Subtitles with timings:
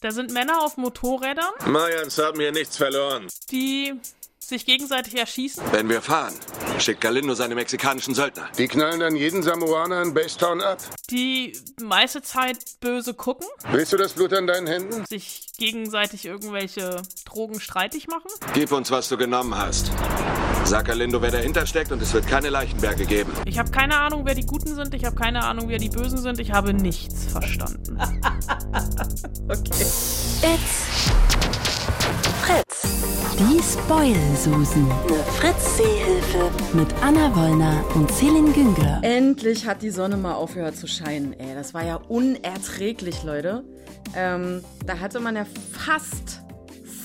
[0.00, 1.52] Da sind Männer auf Motorrädern.
[1.66, 3.26] Mayans haben hier nichts verloren.
[3.50, 3.94] Die
[4.38, 5.62] sich gegenseitig erschießen.
[5.72, 6.34] Wenn wir fahren,
[6.78, 8.48] schickt Galindo seine mexikanischen Söldner.
[8.58, 10.78] Die knallen dann jeden Samoaner in Basetown ab.
[11.10, 13.46] Die meiste Zeit böse gucken.
[13.70, 15.06] Willst du das Blut an deinen Händen?
[15.06, 18.30] Sich gegenseitig irgendwelche Drogen streitig machen.
[18.52, 19.90] Gib uns, was du genommen hast.
[20.66, 23.32] Sag Galindo, wer dahinter steckt und es wird keine Leichenberge geben.
[23.44, 24.94] Ich habe keine Ahnung, wer die Guten sind.
[24.94, 26.40] Ich habe keine Ahnung, wer die Bösen sind.
[26.40, 27.98] Ich habe nichts verstanden.
[29.48, 29.82] okay.
[30.42, 30.84] It's
[32.40, 33.04] Fritz.
[33.38, 34.90] Die Spoil-Susen.
[34.90, 36.50] Eine Fritz-Seehilfe.
[36.72, 39.00] Mit Anna Wollner und Celine Güngler.
[39.02, 41.34] Endlich hat die Sonne mal aufgehört zu scheinen.
[41.34, 43.64] Ey, das war ja unerträglich, Leute.
[44.16, 46.42] Ähm, da hatte man ja fast,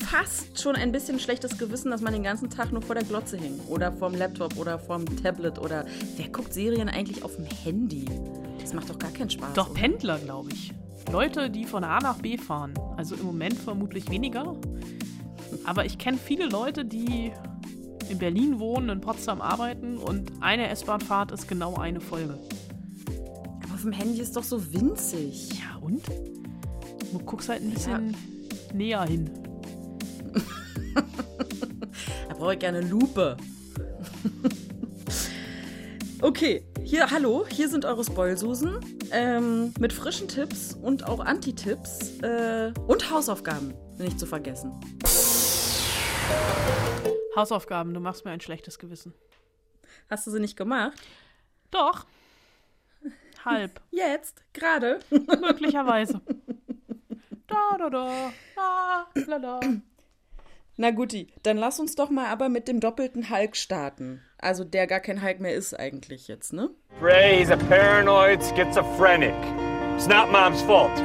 [0.09, 3.37] fast schon ein bisschen schlechtes Gewissen, dass man den ganzen Tag nur vor der Glotze
[3.37, 3.59] hing.
[3.67, 5.85] Oder vorm Laptop oder vorm Tablet oder.
[6.17, 8.05] Wer guckt Serien eigentlich auf dem Handy?
[8.59, 9.53] Das macht doch gar keinen Spaß.
[9.53, 9.79] Doch oder?
[9.79, 10.73] Pendler, glaube ich.
[11.11, 12.73] Leute, die von A nach B fahren.
[12.97, 14.55] Also im Moment vermutlich weniger.
[15.63, 17.31] Aber ich kenne viele Leute, die
[18.09, 22.39] in Berlin wohnen, in Potsdam arbeiten und eine S-Bahn-Fahrt ist genau eine Folge.
[23.63, 25.51] Aber auf dem Handy ist doch so winzig.
[25.59, 26.01] Ja, und?
[27.11, 28.73] Du guckst halt ein bisschen ja.
[28.73, 29.29] näher hin.
[32.27, 33.37] da brauche ich gerne Lupe.
[36.21, 38.79] okay, hier, hallo, hier sind eure Spoilsusen.
[39.11, 44.71] Ähm, mit frischen Tipps und auch Anti-Tipps äh, und Hausaufgaben, nicht zu vergessen.
[47.35, 49.13] Hausaufgaben, du machst mir ein schlechtes Gewissen.
[50.09, 50.99] Hast du sie nicht gemacht?
[51.71, 52.05] Doch.
[53.45, 53.81] Halb.
[53.91, 54.43] Jetzt?
[54.53, 54.99] Gerade?
[55.09, 56.21] Möglicherweise.
[57.47, 58.33] Da, da, da.
[58.57, 59.59] Ah, lala.
[60.81, 64.21] Na guti, dann lass uns doch mal aber mit dem doppelten Hulk starten.
[64.37, 66.69] Also der gar kein Hulk mehr ist eigentlich jetzt, ne?
[67.01, 69.35] Ray, he's a paranoid schizophrenic.
[69.97, 70.97] It's not mom's fault.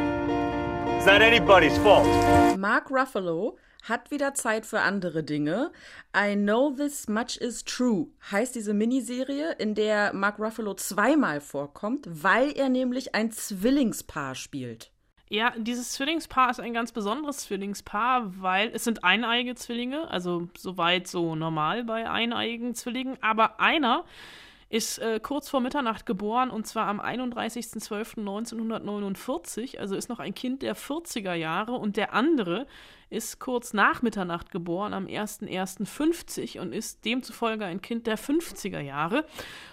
[0.97, 2.07] It's not anybody's fault.
[2.57, 5.73] Mark Ruffalo hat wieder Zeit für andere Dinge.
[6.17, 12.07] I Know This Much Is True heißt diese Miniserie, in der Mark Ruffalo zweimal vorkommt,
[12.09, 14.93] weil er nämlich ein Zwillingspaar spielt.
[15.31, 21.09] Ja, dieses Zwillingspaar ist ein ganz besonderes Zwillingspaar, weil es sind eineige Zwillinge, also soweit
[21.09, 24.05] so normal bei eineigen Zwillingen, aber einer
[24.69, 30.63] ist äh, kurz vor Mitternacht geboren und zwar am 31.12.1949, also ist noch ein Kind
[30.63, 32.67] der 40er Jahre und der andere
[33.15, 39.25] ist kurz nach Mitternacht geboren, am 01.01.50 und ist demzufolge ein Kind der 50er Jahre.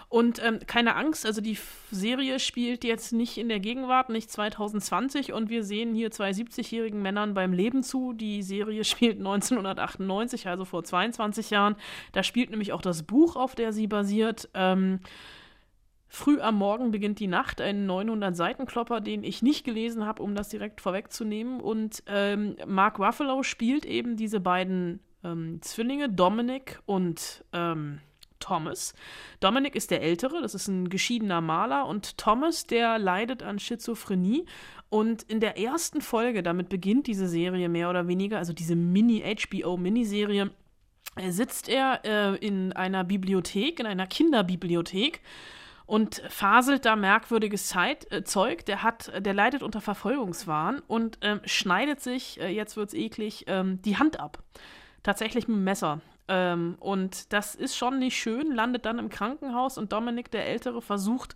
[0.07, 1.57] Und ähm, keine Angst, also die
[1.89, 7.01] Serie spielt jetzt nicht in der Gegenwart, nicht 2020 und wir sehen hier zwei 70-jährigen
[7.01, 8.11] Männern beim Leben zu.
[8.11, 11.77] Die Serie spielt 1998, also vor 22 Jahren.
[12.11, 14.49] Da spielt nämlich auch das Buch, auf der sie basiert.
[14.53, 14.99] Ähm,
[16.13, 20.49] Früh am Morgen beginnt die Nacht, ein 900-Seiten-Klopper, den ich nicht gelesen habe, um das
[20.49, 21.61] direkt vorwegzunehmen.
[21.61, 28.01] Und ähm, Mark Ruffalo spielt eben diese beiden ähm, Zwillinge, Dominic und ähm,
[28.41, 28.93] Thomas.
[29.39, 34.45] Dominic ist der Ältere, das ist ein geschiedener Maler, und Thomas, der leidet an Schizophrenie.
[34.89, 40.51] Und in der ersten Folge, damit beginnt diese Serie mehr oder weniger, also diese Mini-HBO-Miniserie,
[41.15, 45.21] äh, sitzt er äh, in einer Bibliothek, in einer Kinderbibliothek
[45.91, 48.65] und faselt da merkwürdiges Zeit, äh, Zeug.
[48.65, 53.81] Der hat, der leidet unter Verfolgungswahn und ähm, schneidet sich, äh, jetzt wird's eklig, ähm,
[53.81, 54.41] die Hand ab.
[55.03, 55.99] Tatsächlich mit dem Messer.
[56.29, 60.81] Ähm, und das ist schon nicht schön, landet dann im Krankenhaus und Dominik, der Ältere,
[60.81, 61.35] versucht,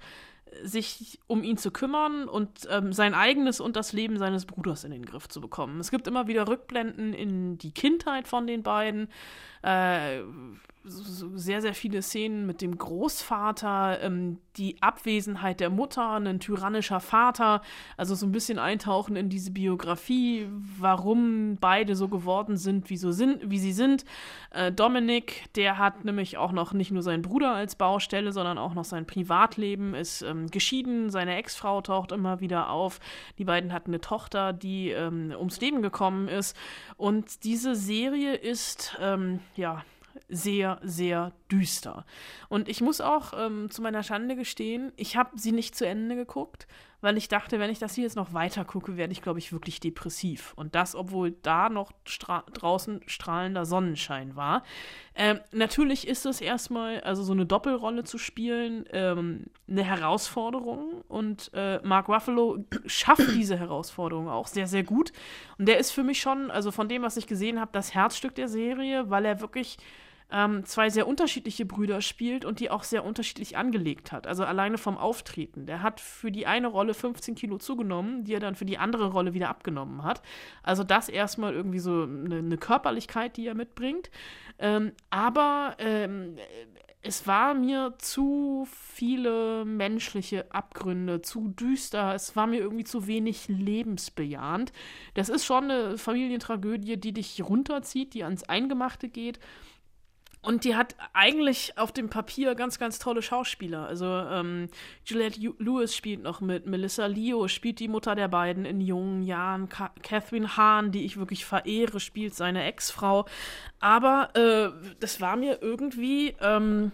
[0.63, 4.91] sich um ihn zu kümmern und ähm, sein eigenes und das Leben seines Bruders in
[4.91, 5.81] den Griff zu bekommen.
[5.81, 9.09] Es gibt immer wieder Rückblenden in die Kindheit von den beiden.
[9.65, 10.21] Äh,
[10.87, 16.99] so sehr, sehr viele Szenen mit dem Großvater, ähm, die Abwesenheit der Mutter, ein tyrannischer
[16.99, 17.61] Vater,
[17.97, 20.47] also so ein bisschen eintauchen in diese Biografie,
[20.79, 24.05] warum beide so geworden sind, wie, so sind, wie sie sind.
[24.51, 28.73] Äh, Dominik, der hat nämlich auch noch nicht nur seinen Bruder als Baustelle, sondern auch
[28.73, 32.99] noch sein Privatleben, ist ähm, geschieden, seine Ex-Frau taucht immer wieder auf.
[33.37, 36.55] Die beiden hatten eine Tochter, die ähm, ums Leben gekommen ist.
[36.95, 39.83] Und diese Serie ist, ähm, ja,
[40.29, 42.05] sehr, sehr düster.
[42.49, 46.15] Und ich muss auch ähm, zu meiner Schande gestehen, ich habe sie nicht zu Ende
[46.15, 46.67] geguckt,
[47.05, 49.53] weil ich dachte, wenn ich das hier jetzt noch weiter gucke, werde ich, glaube ich,
[49.53, 50.53] wirklich depressiv.
[50.55, 54.63] Und das, obwohl da noch stra draußen strahlender Sonnenschein war.
[55.13, 61.03] Ähm, natürlich ist es erstmal, also so eine Doppelrolle zu spielen, ähm, eine Herausforderung.
[61.07, 65.13] Und äh, Mark Ruffalo schafft diese Herausforderung auch sehr, sehr gut.
[65.59, 68.33] Und der ist für mich schon, also von dem, was ich gesehen habe, das Herzstück
[68.33, 69.77] der Serie, weil er wirklich
[70.31, 74.27] ähm, zwei sehr unterschiedliche Brüder spielt und die auch sehr unterschiedlich angelegt hat.
[74.27, 75.65] Also alleine vom Auftreten.
[75.65, 79.11] Der hat für die eine Rolle 15 Kilo zugenommen, die er dann für die andere
[79.11, 80.21] Rolle wieder abgenommen hat.
[80.63, 84.09] Also das erstmal irgendwie so eine, eine Körperlichkeit, die er mitbringt.
[84.57, 86.37] Ähm, aber ähm,
[87.07, 93.47] es war mir zu viele menschliche Abgründe, zu düster, es war mir irgendwie zu wenig
[93.47, 94.73] lebensbejahend.
[95.13, 99.39] Das ist schon eine Familientragödie, die dich runterzieht, die ans Eingemachte geht.
[100.45, 103.87] Und die hat eigentlich auf dem Papier ganz, ganz tolle Schauspieler.
[103.87, 104.69] Also ähm,
[105.03, 109.69] Juliette Lewis spielt noch mit, Melissa Leo spielt die Mutter der beiden in jungen Jahren,
[109.69, 113.25] Ka Catherine Hahn, die ich wirklich verehre, spielt seine Ex-Frau.
[113.79, 114.69] Aber äh,
[114.99, 116.91] das war mir irgendwie, ähm,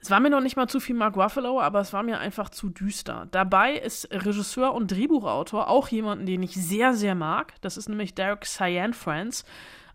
[0.00, 2.48] es war mir noch nicht mal zu viel Mark Ruffalo, aber es war mir einfach
[2.48, 3.28] zu düster.
[3.32, 7.52] Dabei ist Regisseur und Drehbuchautor auch jemanden, den ich sehr, sehr mag.
[7.60, 9.44] Das ist nämlich Derek Cyan Friends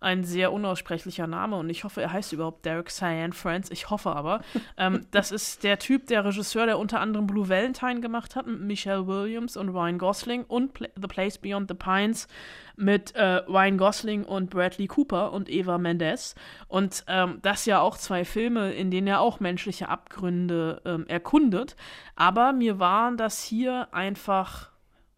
[0.01, 3.69] ein sehr unaussprechlicher Name und ich hoffe, er heißt überhaupt Derek Cyan Friends.
[3.69, 4.41] Ich hoffe aber.
[4.75, 8.61] ähm, das ist der Typ, der Regisseur, der unter anderem Blue Valentine gemacht hat mit
[8.61, 12.27] Michelle Williams und Ryan Gosling und Pla The Place Beyond the Pines
[12.75, 16.33] mit äh, Ryan Gosling und Bradley Cooper und Eva Mendes.
[16.67, 21.75] Und ähm, das ja auch zwei Filme, in denen er auch menschliche Abgründe ähm, erkundet.
[22.15, 24.71] Aber mir war das hier einfach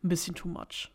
[0.03, 0.91] ein bisschen too much.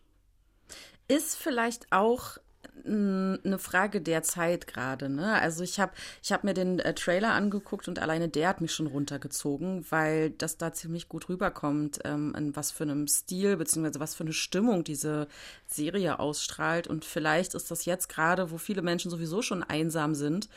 [1.08, 2.36] Ist vielleicht auch
[2.84, 5.08] eine Frage der Zeit gerade.
[5.08, 5.34] Ne?
[5.40, 5.92] Also ich habe
[6.22, 10.30] ich hab mir den äh, Trailer angeguckt und alleine der hat mich schon runtergezogen, weil
[10.30, 14.32] das da ziemlich gut rüberkommt, ähm, in was für einem Stil beziehungsweise was für eine
[14.32, 15.28] Stimmung diese
[15.66, 16.86] Serie ausstrahlt.
[16.86, 20.48] Und vielleicht ist das jetzt gerade, wo viele Menschen sowieso schon einsam sind,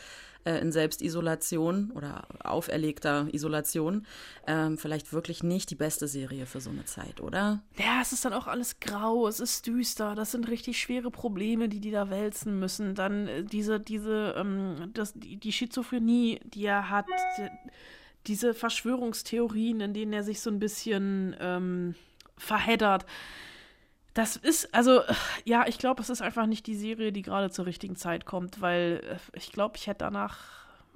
[0.45, 4.05] äh, in Selbstisolation oder auferlegter Isolation
[4.47, 7.61] ähm, vielleicht wirklich nicht die beste Serie für so eine Zeit, oder?
[7.77, 11.69] Ja, es ist dann auch alles grau, es ist düster, das sind richtig schwere Probleme,
[11.69, 12.95] die die da wälzen müssen.
[12.95, 17.05] Dann äh, diese, diese, ähm, das, die, die Schizophrenie, die er hat,
[17.38, 17.47] die,
[18.27, 21.95] diese Verschwörungstheorien, in denen er sich so ein bisschen ähm,
[22.38, 23.05] verheddert.
[24.13, 25.01] Das ist, also,
[25.45, 28.59] ja, ich glaube, es ist einfach nicht die Serie, die gerade zur richtigen Zeit kommt,
[28.59, 30.39] weil äh, ich glaube, ich hätte danach,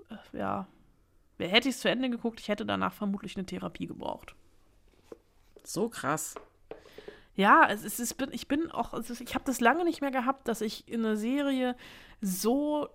[0.09, 0.67] äh, ja,
[1.39, 4.35] hätte ich es zu Ende geguckt, ich hätte danach vermutlich eine Therapie gebraucht.
[5.63, 6.35] So krass.
[7.35, 10.87] Ja, es ist, ich bin auch, ich habe das lange nicht mehr gehabt, dass ich
[10.87, 11.75] in eine Serie
[12.21, 12.89] so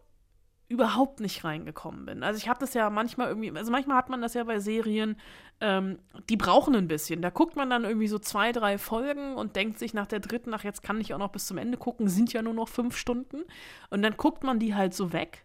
[0.70, 2.22] überhaupt nicht reingekommen bin.
[2.22, 5.16] Also ich habe das ja manchmal irgendwie, also manchmal hat man das ja bei Serien,
[5.60, 7.22] ähm, die brauchen ein bisschen.
[7.22, 10.54] Da guckt man dann irgendwie so zwei, drei Folgen und denkt sich nach der dritten,
[10.54, 12.96] ach jetzt kann ich auch noch bis zum Ende gucken, sind ja nur noch fünf
[12.96, 13.42] Stunden.
[13.90, 15.44] Und dann guckt man die halt so weg.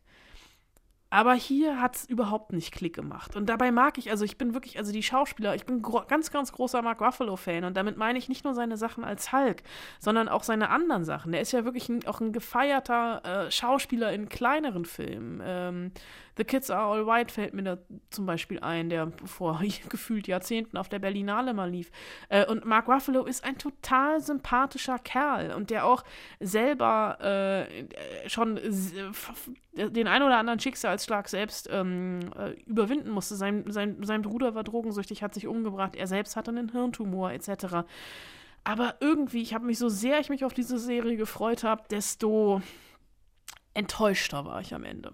[1.16, 3.38] Aber hier hat es überhaupt nicht Klick gemacht.
[3.38, 6.52] Und dabei mag ich, also ich bin wirklich, also die Schauspieler, ich bin ganz, ganz
[6.52, 7.64] großer Mark Ruffalo-Fan.
[7.64, 9.64] Und damit meine ich nicht nur seine Sachen als Hulk,
[10.02, 11.32] sondern auch seine anderen Sachen.
[11.32, 15.42] Der ist ja wirklich ein, auch ein gefeierter äh, Schauspieler in kleineren Filmen.
[15.42, 15.92] Ähm,
[16.38, 17.78] The Kids Are All White fällt mir da
[18.10, 21.92] zum Beispiel ein, der vor gefühlt Jahrzehnten auf der Berlinale mal lief.
[22.30, 26.04] Äh, und Mark Ruffalo ist ein total sympathischer Kerl und der auch
[26.40, 28.60] selber äh, schon
[29.74, 33.36] den ein oder anderen Schicksalsschlag selbst ähm, äh, überwinden musste.
[33.36, 37.86] Sein, sein, sein Bruder war drogensüchtig, hat sich umgebracht, er selbst hatte einen Hirntumor etc.
[38.64, 42.62] Aber irgendwie, ich habe mich so sehr ich mich auf diese Serie gefreut habe, desto
[43.74, 45.14] enttäuschter war ich am Ende.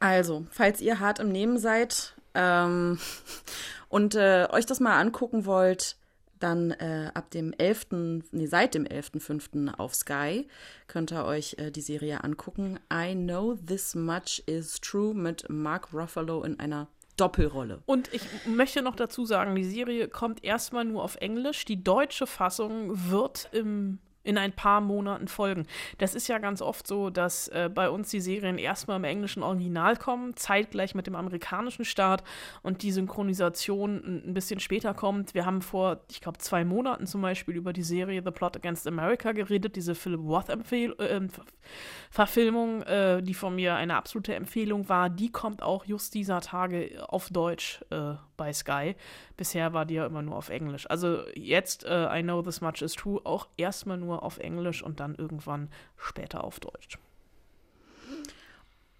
[0.00, 2.98] Also, falls ihr hart im Nehmen seid ähm,
[3.88, 5.96] und äh, euch das mal angucken wollt,
[6.38, 7.86] dann äh, ab dem 11.,
[8.32, 9.74] nee, seit dem 11.05.
[9.74, 10.46] auf Sky
[10.86, 12.78] könnt ihr euch äh, die Serie angucken.
[12.92, 17.82] I Know This Much Is True mit Mark Ruffalo in einer Doppelrolle.
[17.86, 21.64] Und ich möchte noch dazu sagen, die Serie kommt erstmal nur auf Englisch.
[21.64, 25.66] Die deutsche Fassung wird im in ein paar Monaten folgen.
[25.98, 29.42] Das ist ja ganz oft so, dass äh, bei uns die Serien erstmal im englischen
[29.42, 32.24] Original kommen, zeitgleich mit dem amerikanischen Start
[32.62, 35.34] und die Synchronisation ein, bisschen später kommt.
[35.34, 38.86] Wir haben vor, ich glaube, zwei Monaten zum Beispiel über die Serie The Plot Against
[38.86, 45.08] America geredet, diese Philip Roth-Verfilmung, äh, äh, die von mir eine absolute Empfehlung war.
[45.08, 48.94] Die kommt auch just dieser Tage auf Deutsch äh, bei Sky.
[49.36, 50.88] Bisher war die ja immer nur auf Englisch.
[50.88, 55.00] Also jetzt uh, I Know This Much Is True auch erstmal nur auf Englisch und
[55.00, 56.98] dann irgendwann später auf Deutsch.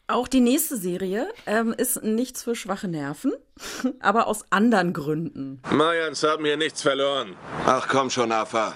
[0.09, 3.33] Auch die nächste Serie ähm, ist nichts für schwache Nerven,
[4.01, 5.61] aber aus anderen Gründen.
[5.71, 7.35] Mayans haben hier nichts verloren.
[7.67, 8.75] Ach komm schon, Afa.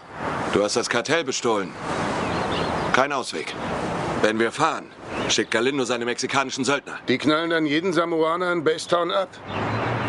[0.52, 1.71] Du hast das Kartell bestohlen.
[2.93, 3.55] Kein Ausweg.
[4.22, 4.84] Wenn wir fahren,
[5.30, 6.98] schickt Galindo seine mexikanischen Söldner.
[7.08, 9.30] Die knallen dann jeden Samoaner in Basetown ab.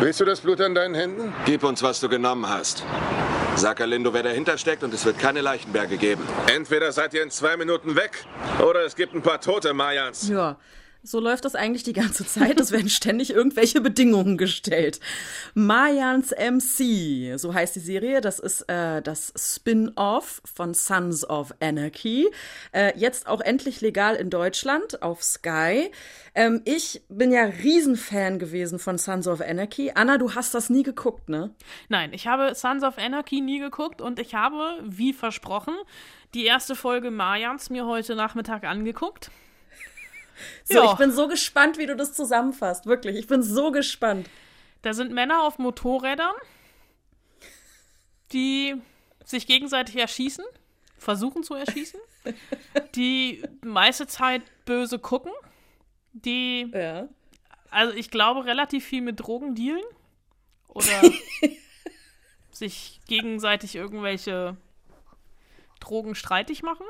[0.00, 1.32] Willst du das Blut an deinen Händen?
[1.46, 2.84] Gib uns, was du genommen hast.
[3.56, 6.28] Sag Galindo, wer dahinter steckt und es wird keine Leichenberge geben.
[6.54, 8.26] Entweder seid ihr in zwei Minuten weg
[8.60, 10.28] oder es gibt ein paar tote Mayans.
[10.28, 10.56] Ja,
[11.02, 12.60] so läuft das eigentlich die ganze Zeit.
[12.60, 15.00] Es werden ständig irgendwelche Bedingungen gestellt.
[15.54, 18.20] Mayans MC, so heißt die Serie.
[18.20, 22.30] Das ist äh, das Spin-off von Sons of Anarchy.
[22.72, 25.90] Äh, jetzt auch endlich legal in Deutschland auf Sky.
[26.34, 29.92] Ähm, ich bin ja Riesenfan gewesen von Sons of Anarchy.
[29.94, 31.50] Anna, du hast das nie geguckt, ne?
[31.88, 35.74] Nein, ich habe Sons of Anarchy nie geguckt und ich habe, wie versprochen,
[36.34, 39.30] die erste Folge Mayans mir heute Nachmittag angeguckt.
[40.64, 40.92] So, Ja.
[40.92, 42.86] ich bin so gespannt, wie du das zusammenfasst.
[42.86, 44.28] Wirklich, ich bin so gespannt.
[44.82, 46.34] Da sind Männer auf Motorrädern,
[48.32, 48.74] die
[49.24, 50.44] sich gegenseitig erschießen,
[50.98, 52.00] versuchen zu erschießen,
[52.94, 55.32] die meiste Zeit böse gucken,
[56.12, 57.08] die, Ja.
[57.70, 59.82] also ich glaube, relativ viel mit Drogen dealen
[60.68, 61.02] oder
[62.52, 64.56] sich gegenseitig irgendwelche
[65.80, 66.86] Drogen streitig machen.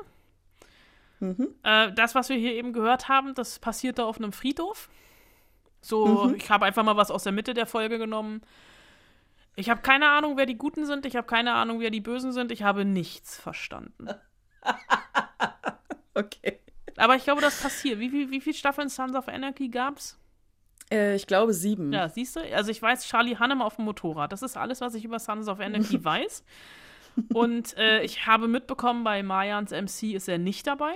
[1.63, 4.89] Äh, das, was wir hier eben gehört haben, das passierte auf einem Friedhof.
[5.81, 8.41] So, ich habe einfach mal was aus der Mitte der Folge genommen.
[9.55, 11.05] Ich habe keine Ahnung, wer die Guten sind.
[11.05, 12.51] Ich habe keine Ahnung, wer die Bösen sind.
[12.51, 14.07] Ich habe nichts verstanden.
[16.15, 16.59] Okay.
[16.97, 17.99] Aber ich glaube, das passiert.
[17.99, 20.19] Wie, wie, wie viele Staffeln Sons of Anarchy gab's?
[20.91, 21.91] Äh, ich glaube sieben.
[21.91, 22.41] Ja, siehst du?
[22.55, 24.31] Also ich weiß Charlie Hannem auf dem Motorrad.
[24.31, 26.43] Das ist alles, was ich über Sons of Anarchy weiß.
[27.33, 30.93] Und äh, ich habe mitbekommen, bei Mayans MC ist er nicht dabei.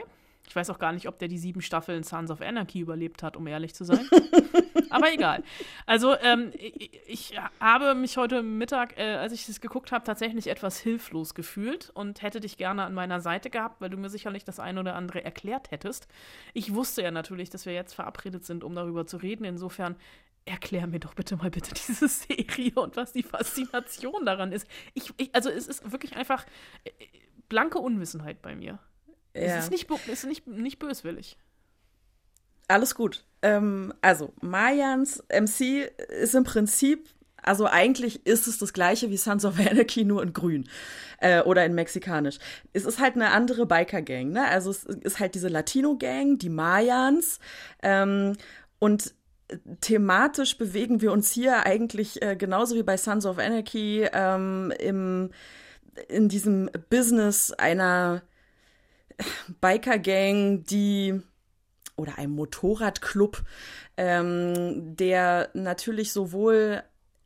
[0.47, 3.35] Ich weiß auch gar nicht, ob der die sieben Staffeln Sons of Anarchy überlebt hat,
[3.35, 4.07] um ehrlich zu sein.
[4.89, 5.43] Aber egal.
[5.85, 10.47] Also, ähm, ich, ich habe mich heute Mittag, äh, als ich das geguckt habe, tatsächlich
[10.47, 14.45] etwas hilflos gefühlt und hätte dich gerne an meiner Seite gehabt, weil du mir sicherlich
[14.45, 16.07] das eine oder andere erklärt hättest.
[16.53, 19.43] Ich wusste ja natürlich, dass wir jetzt verabredet sind, um darüber zu reden.
[19.43, 19.97] Insofern
[20.45, 24.67] erklär mir doch bitte mal bitte diese Serie und was die Faszination daran ist.
[24.93, 26.45] Ich, ich, also es ist wirklich einfach
[26.85, 26.91] äh,
[27.49, 28.79] blanke Unwissenheit bei mir.
[29.37, 29.59] Es Ja.
[29.59, 31.37] ist, nicht, es ist nicht, nicht böswillig.
[32.67, 33.23] Alles gut.
[33.41, 35.89] Ähm, also, Mayans MC
[36.21, 37.07] ist im Prinzip,
[37.41, 40.67] also eigentlich ist es das gleiche wie Sons of Anarchy, nur in grün
[41.19, 42.39] äh, oder in mexikanisch.
[42.73, 44.47] Es ist halt eine andere Biker-Gang, ne?
[44.47, 47.39] Also es ist halt diese Latino-Gang, die Mayans.
[47.81, 48.33] Ähm,
[48.79, 49.13] und
[49.79, 55.29] thematisch bewegen wir uns hier eigentlich äh, genauso wie bei Sons of Anarchy ähm, im,
[56.09, 58.23] in diesem Business einer
[59.61, 61.21] Biker-Gang, die
[61.95, 63.43] oder einem Motorradclub,
[63.97, 66.83] ähm, der natürlich sowohl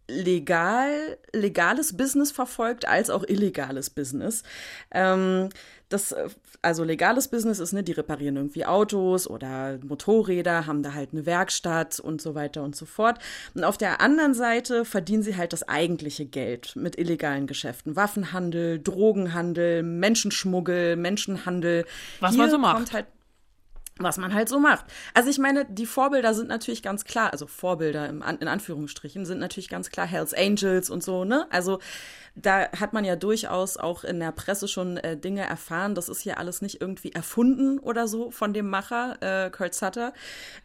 [0.07, 4.43] legal, legales Business verfolgt als auch illegales Business.
[4.91, 5.49] Ähm,
[5.93, 6.29] das, äh,
[6.61, 11.25] also legales Business ist, ne, die reparieren irgendwie Autos oder Motorräder, haben da halt eine
[11.25, 13.19] Werkstatt und so weiter und so fort.
[13.53, 17.95] Und auf der anderen Seite verdienen sie halt das eigentliche Geld mit illegalen Geschäften.
[17.95, 21.85] Waffenhandel, Drogenhandel, Menschenschmuggel, Menschenhandel.
[22.19, 22.75] Was man so macht.
[22.75, 23.05] Kommt halt
[23.97, 24.85] was man halt so macht.
[25.13, 29.39] Also ich meine, die Vorbilder sind natürlich ganz klar, also Vorbilder im, in Anführungsstrichen sind
[29.39, 31.47] natürlich ganz klar Hells Angels und so, ne?
[31.49, 31.79] Also
[32.33, 35.95] da hat man ja durchaus auch in der Presse schon äh, Dinge erfahren.
[35.95, 40.13] Das ist hier alles nicht irgendwie erfunden oder so von dem Macher, äh, Kurt Sutter,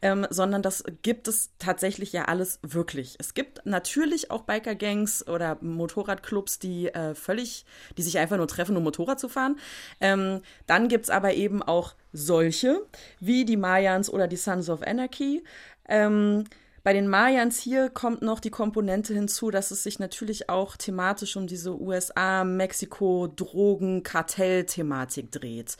[0.00, 3.16] ähm, sondern das gibt es tatsächlich ja alles wirklich.
[3.18, 7.66] Es gibt natürlich auch Biker-Gangs oder Motorradclubs, die äh, völlig,
[7.98, 9.58] die sich einfach nur treffen, um Motorrad zu fahren.
[10.00, 12.86] Ähm, dann gibt's aber eben auch solche,
[13.20, 15.44] wie die Mayans oder die Sons of Anarchy.
[15.88, 16.44] Ähm,
[16.86, 21.36] bei den Mayans hier kommt noch die Komponente hinzu, dass es sich natürlich auch thematisch
[21.36, 25.76] um diese USA, Mexiko, Drogen, Kartell-Thematik dreht.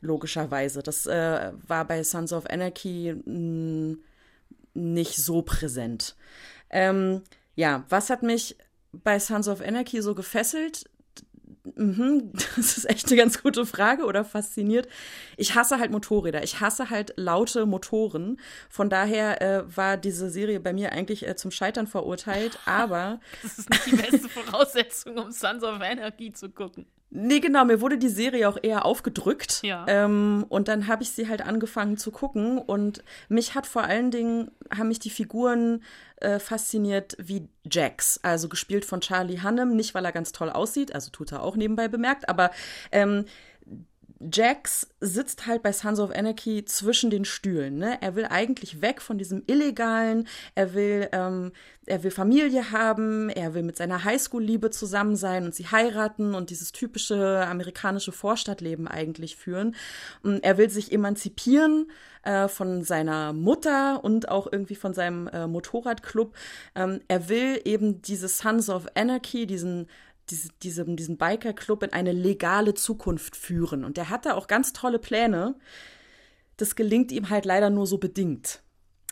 [0.00, 0.84] Logischerweise.
[0.84, 3.96] Das äh, war bei Sons of Anarchy mh,
[4.74, 6.14] nicht so präsent.
[6.70, 7.22] Ähm,
[7.56, 8.56] ja, was hat mich
[8.92, 10.84] bei Sons of Anarchy so gefesselt?
[11.64, 14.86] Mhm, das ist echt eine ganz gute Frage oder fasziniert.
[15.36, 16.42] Ich hasse halt Motorräder.
[16.42, 18.38] Ich hasse halt laute Motoren.
[18.68, 22.58] Von daher äh, war diese Serie bei mir eigentlich äh, zum Scheitern verurteilt.
[22.66, 26.86] Aber Das ist nicht die beste Voraussetzung, um Sons of Anarchy zu gucken.
[27.16, 29.60] Nee, genau, mir wurde die Serie auch eher aufgedrückt.
[29.62, 29.84] Ja.
[29.86, 32.58] Ähm, und dann habe ich sie halt angefangen zu gucken.
[32.58, 35.84] Und mich hat vor allen Dingen, haben mich die Figuren
[36.16, 39.76] äh, fasziniert wie Jax, also gespielt von Charlie Hunnam.
[39.76, 42.50] Nicht, weil er ganz toll aussieht, also tut er auch nebenbei bemerkt, aber
[42.90, 43.26] ähm,
[44.20, 47.76] Jax sitzt halt bei Sons of Anarchy zwischen den Stühlen.
[47.76, 47.98] Ne?
[48.00, 50.28] Er will eigentlich weg von diesem Illegalen.
[50.54, 51.52] Er will, ähm,
[51.86, 53.28] er will Familie haben.
[53.28, 58.88] Er will mit seiner Highschool-Liebe zusammen sein und sie heiraten und dieses typische amerikanische Vorstadtleben
[58.88, 59.74] eigentlich führen.
[60.22, 61.90] Und er will sich emanzipieren
[62.22, 66.34] äh, von seiner Mutter und auch irgendwie von seinem äh, Motorradclub.
[66.74, 69.88] Ähm, er will eben diese Sons of Anarchy, diesen
[70.30, 73.84] diese, diese, diesen Biker-Club in eine legale Zukunft führen.
[73.84, 75.56] Und der hat da auch ganz tolle Pläne.
[76.56, 78.62] Das gelingt ihm halt leider nur so bedingt.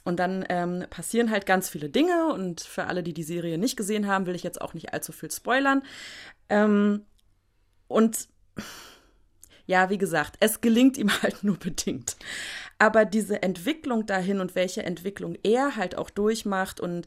[0.04, 2.33] Und dann ähm, passieren halt ganz viele Dinge.
[2.33, 5.12] Und für alle, die die Serie nicht gesehen haben, will ich jetzt auch nicht allzu
[5.12, 5.83] viel spoilern.
[6.49, 7.04] Ähm,
[7.88, 8.28] und
[9.66, 12.16] ja, wie gesagt, es gelingt ihm halt nur bedingt.
[12.78, 17.07] Aber diese Entwicklung dahin und welche Entwicklung er halt auch durchmacht und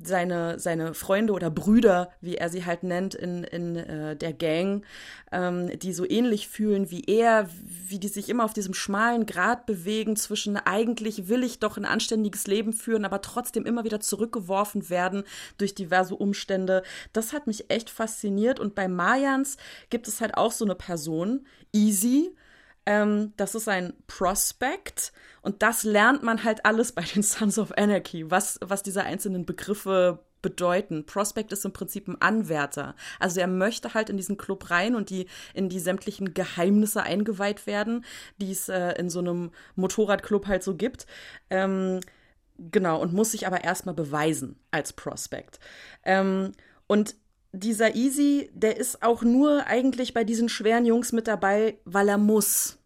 [0.00, 4.84] seine, seine Freunde oder Brüder, wie er sie halt nennt, in, in äh, der Gang,
[5.32, 9.66] ähm, die so ähnlich fühlen wie er, wie die sich immer auf diesem schmalen Grat
[9.66, 14.88] bewegen zwischen eigentlich will ich doch ein anständiges Leben führen, aber trotzdem immer wieder zurückgeworfen
[14.88, 15.24] werden
[15.58, 16.82] durch diverse Umstände.
[17.12, 18.60] Das hat mich echt fasziniert.
[18.60, 19.56] Und bei Mayans
[19.90, 22.34] gibt es halt auch so eine Person, Easy,
[22.88, 27.72] ähm, das ist ein Prospect und das lernt man halt alles bei den Sons of
[27.76, 31.04] Anarchy, was, was diese einzelnen Begriffe bedeuten.
[31.04, 32.94] Prospect ist im Prinzip ein Anwärter.
[33.20, 37.66] Also er möchte halt in diesen Club rein und die in die sämtlichen Geheimnisse eingeweiht
[37.66, 38.06] werden,
[38.40, 41.06] die es äh, in so einem Motorradclub halt so gibt.
[41.50, 42.00] Ähm,
[42.56, 45.58] genau, und muss sich aber erstmal beweisen als Prospect.
[46.04, 46.52] Ähm,
[46.86, 47.16] und
[47.52, 52.18] dieser Easy, der ist auch nur eigentlich bei diesen schweren Jungs mit dabei, weil er
[52.18, 52.77] muss.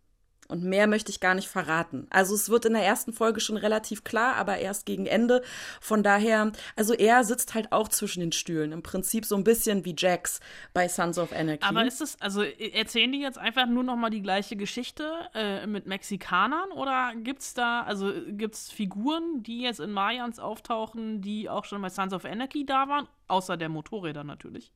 [0.53, 2.07] Und mehr möchte ich gar nicht verraten.
[2.11, 5.41] Also es wird in der ersten Folge schon relativ klar, aber erst gegen Ende.
[5.81, 8.73] Von daher, also er sitzt halt auch zwischen den Stühlen.
[8.73, 10.41] Im Prinzip so ein bisschen wie Jax
[10.75, 11.65] bei Sons of Anarchy.
[11.65, 15.67] Aber ist es, also erzählen die jetzt einfach nur noch mal die gleiche Geschichte äh,
[15.67, 21.65] mit Mexikanern oder gibt's da, also gibt's Figuren, die jetzt in Mayans auftauchen, die auch
[21.65, 23.09] schon bei Sons of Anarchy da waren?
[23.27, 24.71] Außer der Motorräder natürlich.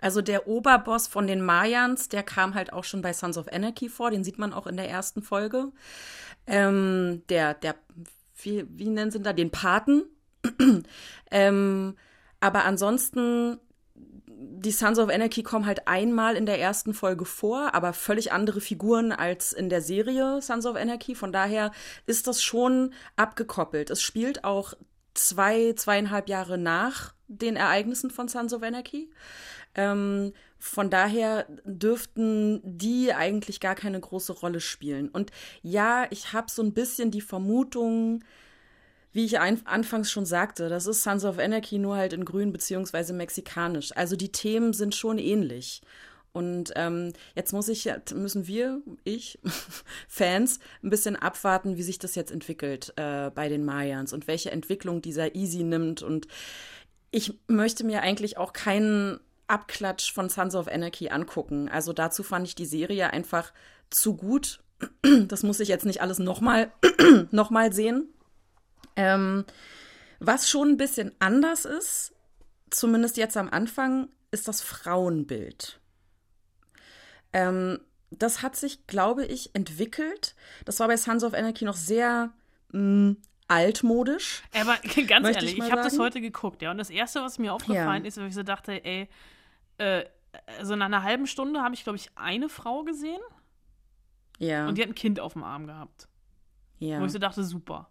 [0.00, 3.88] Also der Oberboss von den Mayans, der kam halt auch schon bei Sons of Anarchy
[3.88, 5.72] vor, den sieht man auch in der ersten Folge.
[6.46, 7.76] Ähm, der, der,
[8.42, 10.04] wie, wie nennen sie da, den Paten.
[11.30, 11.96] ähm,
[12.40, 13.60] aber ansonsten,
[14.26, 18.60] die Sons of Anarchy kommen halt einmal in der ersten Folge vor, aber völlig andere
[18.60, 21.14] Figuren als in der Serie Sons of Anarchy.
[21.14, 21.70] Von daher
[22.06, 23.90] ist das schon abgekoppelt.
[23.90, 24.74] Es spielt auch
[25.14, 29.10] zwei, zweieinhalb Jahre nach den Ereignissen von Sons of Anarchy.
[29.74, 35.08] Ähm, von daher dürften die eigentlich gar keine große Rolle spielen.
[35.08, 35.30] Und
[35.62, 38.22] ja, ich habe so ein bisschen die Vermutung,
[39.12, 43.12] wie ich anfangs schon sagte, das ist Sons of Anarchy nur halt in grün beziehungsweise
[43.12, 43.94] mexikanisch.
[43.96, 45.82] Also die Themen sind schon ähnlich.
[46.32, 49.38] Und ähm, jetzt muss ich, müssen wir, ich,
[50.08, 54.50] Fans, ein bisschen abwarten, wie sich das jetzt entwickelt äh, bei den Mayans und welche
[54.50, 56.02] Entwicklung dieser Easy nimmt.
[56.02, 56.26] Und
[57.10, 59.20] ich möchte mir eigentlich auch keinen
[59.52, 61.68] Abklatsch von Sons of Anarchy angucken.
[61.68, 63.52] Also dazu fand ich die Serie einfach
[63.90, 64.60] zu gut.
[65.28, 66.72] Das muss ich jetzt nicht alles nochmal
[67.30, 68.08] noch mal sehen.
[68.96, 69.44] Ähm,
[70.18, 72.14] was schon ein bisschen anders ist,
[72.70, 75.80] zumindest jetzt am Anfang, ist das Frauenbild.
[77.32, 77.78] Ähm,
[78.10, 80.34] das hat sich, glaube ich, entwickelt.
[80.64, 82.32] Das war bei Sons of Anarchy noch sehr
[82.72, 83.16] mh, mm,
[83.48, 84.42] altmodisch.
[84.54, 86.70] Aber ganz ehrlich, ich, ich habe das heute geguckt, ja.
[86.70, 88.08] Und das Erste, was mir aufgefallen ja.
[88.08, 89.08] ist, weil ich so dachte, ey,
[89.78, 90.04] äh,
[90.58, 93.20] also nach einer halben Stunde habe ich, glaube ich, eine Frau gesehen.
[94.38, 94.66] Ja.
[94.66, 96.08] Und die hat ein Kind auf dem Arm gehabt.
[96.78, 97.00] Ja.
[97.00, 97.88] Wo ich so dachte, super.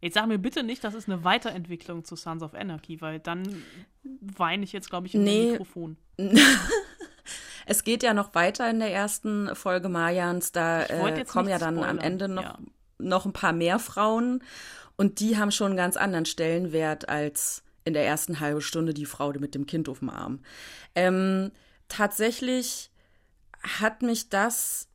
[0.00, 3.62] Jetzt sag mir bitte nicht, das ist eine Weiterentwicklung zu Sons of Anarchy, weil dann
[4.02, 5.52] weine ich jetzt, glaube ich, im nee.
[5.52, 5.96] Mikrofon.
[7.66, 10.50] es geht ja noch weiter in der ersten Folge Mayans.
[10.50, 11.98] Da äh, kommen ja dann spoilern.
[11.98, 12.58] am Ende noch, ja.
[12.98, 14.42] noch ein paar mehr Frauen.
[14.96, 19.06] Und die haben schon einen ganz anderen Stellenwert als in der ersten halben Stunde die
[19.06, 20.40] Frau mit dem Kind auf dem Arm.
[20.94, 21.50] Ähm,
[21.88, 22.90] tatsächlich
[23.62, 24.88] hat mich das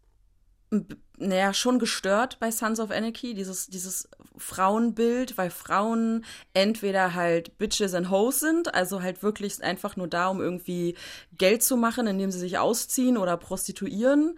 [1.19, 7.93] naja, schon gestört bei Sons of Anarchy, dieses, dieses Frauenbild, weil Frauen entweder halt Bitches
[7.93, 10.95] and Hoes sind, also halt wirklich einfach nur da, um irgendwie
[11.37, 14.37] Geld zu machen, indem sie sich ausziehen oder prostituieren,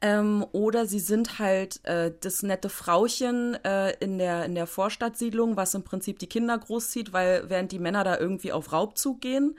[0.00, 5.56] ähm, oder sie sind halt äh, das nette Frauchen äh, in, der, in der Vorstadtsiedlung,
[5.56, 9.56] was im Prinzip die Kinder großzieht, weil während die Männer da irgendwie auf Raubzug gehen.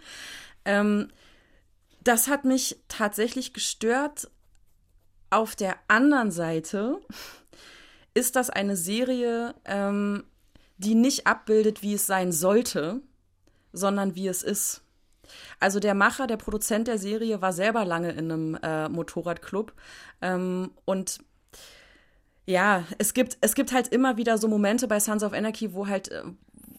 [0.66, 1.08] Ähm,
[2.02, 4.30] das hat mich tatsächlich gestört,
[5.30, 7.00] auf der anderen Seite
[8.14, 10.24] ist das eine Serie, ähm,
[10.78, 13.02] die nicht abbildet, wie es sein sollte,
[13.74, 14.82] sondern wie es ist.
[15.60, 19.74] Also der Macher, der Produzent der Serie war selber lange in einem äh, Motorradclub
[20.22, 21.20] ähm, und
[22.50, 25.86] ja, es gibt, es gibt halt immer wieder so Momente bei Sons of Anarchy, wo
[25.86, 26.24] halt, äh,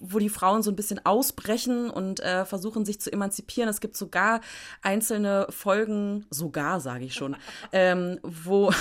[0.00, 3.68] wo die Frauen so ein bisschen ausbrechen und äh, versuchen sich zu emanzipieren.
[3.68, 4.40] Es gibt sogar
[4.82, 7.36] einzelne Folgen, sogar sage ich schon,
[7.72, 8.72] ähm, wo,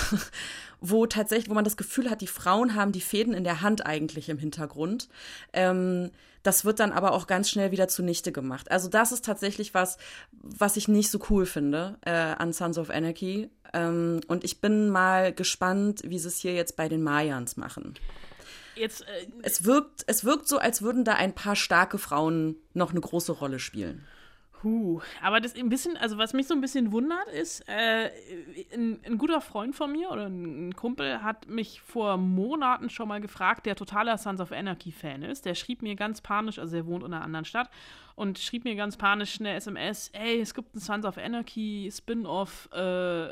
[0.80, 3.86] wo tatsächlich, wo man das Gefühl hat, die Frauen haben die Fäden in der Hand
[3.86, 5.08] eigentlich im Hintergrund.
[5.52, 6.10] Ähm,
[6.42, 8.70] das wird dann aber auch ganz schnell wieder zunichte gemacht.
[8.70, 9.98] Also das ist tatsächlich was,
[10.32, 13.50] was ich nicht so cool finde äh, an Sons of Anarchy.
[13.74, 17.94] Ähm, und ich bin mal gespannt, wie sie es hier jetzt bei den Mayans machen.
[18.80, 22.90] Jetzt, äh, Es wirkt, es wirkt so, als würden da ein paar starke Frauen noch
[22.90, 24.06] eine große Rolle spielen.
[24.62, 25.00] Huh.
[25.22, 28.10] Aber das ein bisschen, also was mich so ein bisschen wundert, ist, äh,
[28.74, 33.20] ein, ein guter Freund von mir oder ein Kumpel hat mich vor Monaten schon mal
[33.20, 35.46] gefragt, der totaler Sons of Anarchy-Fan ist.
[35.46, 37.70] Der schrieb mir ganz panisch, also er wohnt in einer anderen Stadt,
[38.16, 42.68] und schrieb mir ganz panisch eine SMS, ey, es gibt ein Sons of Anarchy Spin-off,
[42.72, 43.28] äh,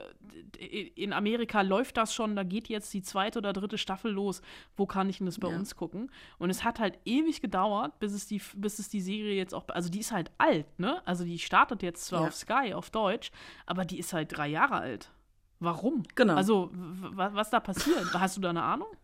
[0.95, 4.43] in Amerika läuft das schon, da geht jetzt die zweite oder dritte Staffel los,
[4.77, 5.57] wo kann ich denn das bei Ja.
[5.57, 6.11] uns gucken?
[6.39, 9.69] Und es hat halt ewig gedauert, bis es die, bis es die Serie jetzt auch,
[9.69, 11.03] also die ist halt alt, ne?
[11.07, 12.27] Also die startet jetzt zwar Ja.
[12.29, 13.31] auf Sky, auf Deutsch,
[13.67, 15.11] aber die ist halt drei Jahre alt.
[15.61, 16.05] Warum?
[16.15, 16.35] Genau.
[16.35, 18.13] Also, was da passiert?
[18.15, 18.89] Hast du da eine Ahnung?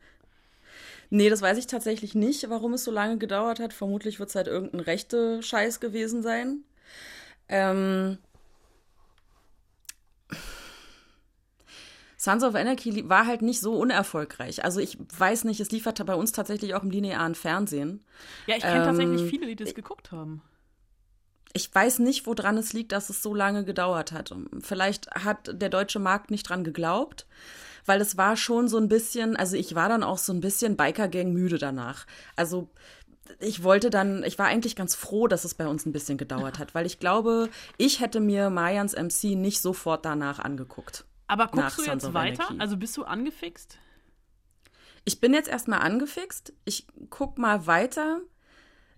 [1.11, 3.73] Nee, das weiß ich tatsächlich nicht, warum es so lange gedauert hat.
[3.73, 6.65] Vermutlich wird es halt irgendein rechte Scheiß gewesen sein.
[7.49, 8.19] Ähm.
[12.17, 14.65] Sons of Anarchy war halt nicht so unerfolgreich.
[14.65, 18.03] Also ich weiß nicht, es liefert bei uns tatsächlich auch im linearen Fernsehen.
[18.47, 20.41] Ja, ich kenne Ähm, tatsächlich viele, die das geguckt haben.
[21.53, 24.35] Ich weiß nicht, woran es liegt, dass es so lange gedauert hat.
[24.61, 27.27] Vielleicht hat der deutsche Markt nicht dran geglaubt,
[27.87, 30.77] weil es war schon so ein bisschen, also ich war dann auch so ein bisschen
[30.77, 32.07] Biker-Gang müde danach.
[32.37, 32.71] Also
[33.41, 36.59] ich wollte dann, ich war eigentlich ganz froh, dass es bei uns ein bisschen gedauert
[36.59, 41.05] hat, weil ich glaube, ich hätte mir Mayans MC nicht sofort danach angeguckt.
[41.27, 42.49] Aber guckst du Sons jetzt of weiter?
[42.59, 43.79] Also bist du angefixt?
[45.05, 46.53] Ich bin jetzt erstmal angefixt.
[46.65, 48.21] Ich guck mal weiter,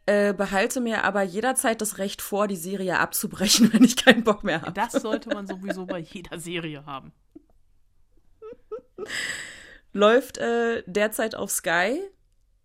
[0.07, 4.45] äh, behalte mir aber jederzeit das Recht vor, die Serie abzubrechen, wenn ich keinen Bock
[4.45, 4.73] mehr habe.
[4.73, 7.13] Das sollte man sowieso bei jeder Serie haben.
[9.93, 12.01] läuft äh, derzeit auf Sky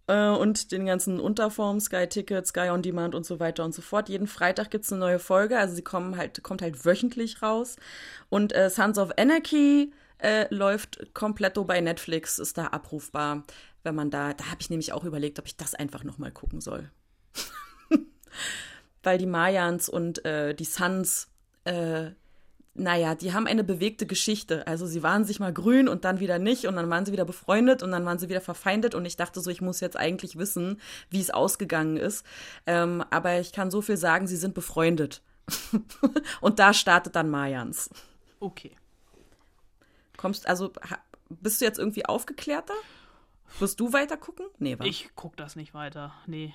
[0.07, 3.81] äh, und den ganzen Unterformen, Sky Ticket, Sky On Demand und so weiter und so
[3.81, 4.09] fort.
[4.09, 7.77] Jeden Freitag gibt's eine neue Folge, also sie kommen halt, kommt halt wöchentlich raus.
[8.29, 13.43] Und äh, Sons of Anarchy äh, läuft komplett bei Netflix, ist da abrufbar.
[13.83, 16.61] Wenn man da, da habe ich nämlich auch überlegt, ob ich das einfach nochmal gucken
[16.61, 16.91] soll.
[19.03, 21.29] Weil die Mayans und äh, die Suns
[21.63, 22.11] äh,
[22.73, 24.65] naja, die haben eine bewegte Geschichte.
[24.65, 27.25] Also sie waren sich mal grün und dann wieder nicht und dann waren sie wieder
[27.25, 30.37] befreundet und dann waren sie wieder verfeindet und ich dachte so, ich muss jetzt eigentlich
[30.37, 30.79] wissen,
[31.09, 32.25] wie es ausgegangen ist.
[32.65, 35.21] Ähm, aber ich kann so viel sagen, sie sind befreundet.
[36.41, 37.89] und da startet dann Mayans.
[38.39, 38.71] Okay.
[40.15, 40.71] Kommst, also
[41.29, 42.75] bist du jetzt irgendwie aufgeklärter?
[43.59, 44.45] Wirst du weiter gucken?
[44.59, 44.85] Nee, wa?
[44.85, 46.13] Ich guck das nicht weiter.
[46.25, 46.53] Nee.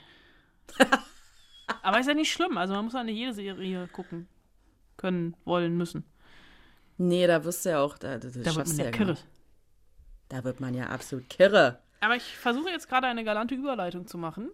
[1.82, 2.56] Aber ist ja nicht schlimm.
[2.56, 4.28] Also man muss ja nicht jede Serie gucken.
[4.96, 6.04] Können, wollen, müssen.
[6.98, 9.10] Nee, da wirst du ja auch, da, da, Da wird man ja gar kirre.
[9.10, 9.26] nicht.
[10.28, 11.78] Da wird man ja absolut kirre.
[12.00, 14.50] Aber ich versuche jetzt gerade eine galante Überleitung zu machen.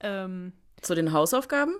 [0.00, 1.74] Ähm, Zu den Hausaufgaben?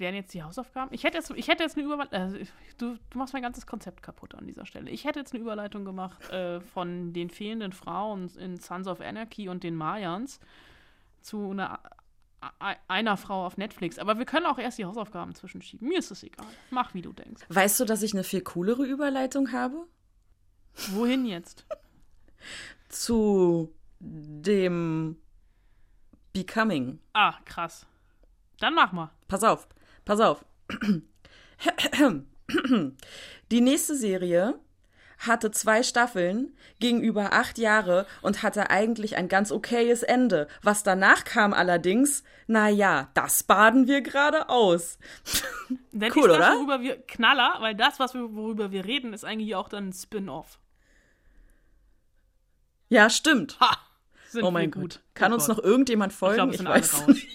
[0.00, 0.92] wären jetzt die Hausaufgaben?
[0.92, 2.18] Ich hätte jetzt, ich hätte jetzt eine Überleitung.
[2.18, 2.38] Also,
[2.78, 4.90] du, du machst mein ganzes Konzept kaputt an dieser Stelle.
[4.90, 9.48] Ich hätte jetzt eine Überleitung gemacht äh, von den fehlenden Frauen in Sons of Anarchy
[9.48, 10.40] und den Mayans
[11.20, 11.78] zu einer,
[12.88, 13.98] einer Frau auf Netflix.
[13.98, 15.88] Aber wir können auch erst die Hausaufgaben zwischenschieben.
[15.88, 16.46] Mir ist es egal.
[16.70, 17.42] Mach, wie du denkst.
[17.48, 19.86] Weißt du, dass ich eine viel coolere Überleitung habe?
[20.92, 21.66] Wohin jetzt?
[22.88, 25.16] zu dem
[26.32, 27.00] Becoming.
[27.12, 27.86] Ah, krass.
[28.58, 29.10] Dann mach mal.
[29.28, 29.68] Pass auf,
[30.04, 30.44] pass auf.
[33.50, 34.58] Die nächste Serie
[35.20, 40.48] hatte zwei Staffeln gegenüber acht Jahre und hatte eigentlich ein ganz okayes Ende.
[40.62, 44.98] Was danach kam allerdings, na ja, das baden wir gerade aus.
[45.92, 46.54] Denn Cool, das, oder?
[46.56, 49.92] worüber wir Knaller, weil das, was wir, worüber wir reden, ist eigentlich auch dann ein
[49.92, 50.58] Spin-off.
[52.88, 53.58] Ja, stimmt.
[53.60, 53.76] Ha!
[54.42, 54.82] Oh mein Gott.
[54.82, 55.00] gut.
[55.14, 55.58] Kann Oh uns Gott.
[55.58, 56.50] noch irgendjemand Ich folgen?
[56.50, 57.28] es sind alle weiß nicht.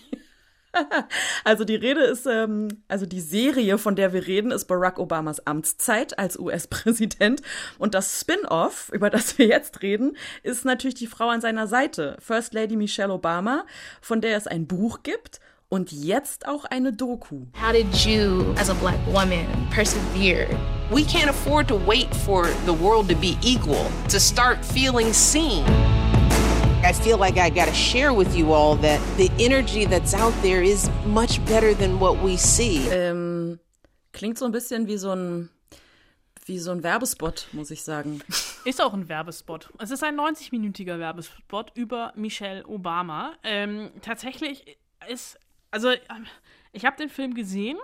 [1.44, 5.46] Also die Rede ist, ähm, also die Serie, von der wir reden, ist Barack Obamas
[5.46, 7.42] Amtszeit als US-Präsident.
[7.78, 12.18] Und das Spin-off, über das wir jetzt reden, ist natürlich die Frau an seiner Seite,
[12.20, 13.66] First Lady Michelle Obama,
[14.02, 17.46] von der es ein Buch gibt und jetzt auch eine Doku.
[17.62, 20.48] How did you, as a black woman, persevere?
[20.92, 25.66] We can't afford to wait for the world to be equal to start feeling seen.
[26.86, 30.34] I feel like I got to share with you all that the energy that's out
[30.44, 32.88] there is much better than what we see.
[32.92, 33.60] Ähm,
[34.14, 35.50] klingt so ein bisschen wie so ein,
[36.46, 38.22] wie so ein Werbespot, muss ich sagen.
[38.66, 39.74] Ist auch ein Werbespot.
[39.80, 43.34] Es ist ein 90-minütiger Werbespot über Michelle Obama.
[43.44, 44.78] Ähm, tatsächlich
[45.10, 45.40] ist,
[45.72, 46.28] also ähm,
[46.72, 47.80] ich habe den Film gesehen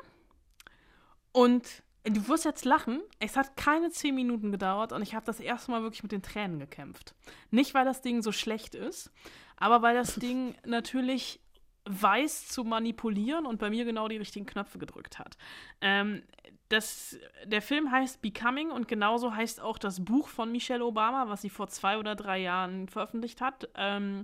[1.31, 5.39] und du wirst jetzt lachen, es hat keine 10 Minuten gedauert und ich habe das
[5.39, 7.13] erste Mal wirklich mit den Tränen gekämpft.
[7.51, 9.11] Nicht, weil das Ding so schlecht ist,
[9.57, 11.39] aber weil das Ding natürlich
[11.85, 15.37] weiß zu manipulieren und bei mir genau die richtigen Knöpfe gedrückt hat.
[15.81, 16.23] Ähm,
[16.69, 21.41] das, der Film heißt Becoming und genauso heißt auch das Buch von Michelle Obama, was
[21.41, 24.23] sie vor zwei oder drei Jahren veröffentlicht hat, ähm,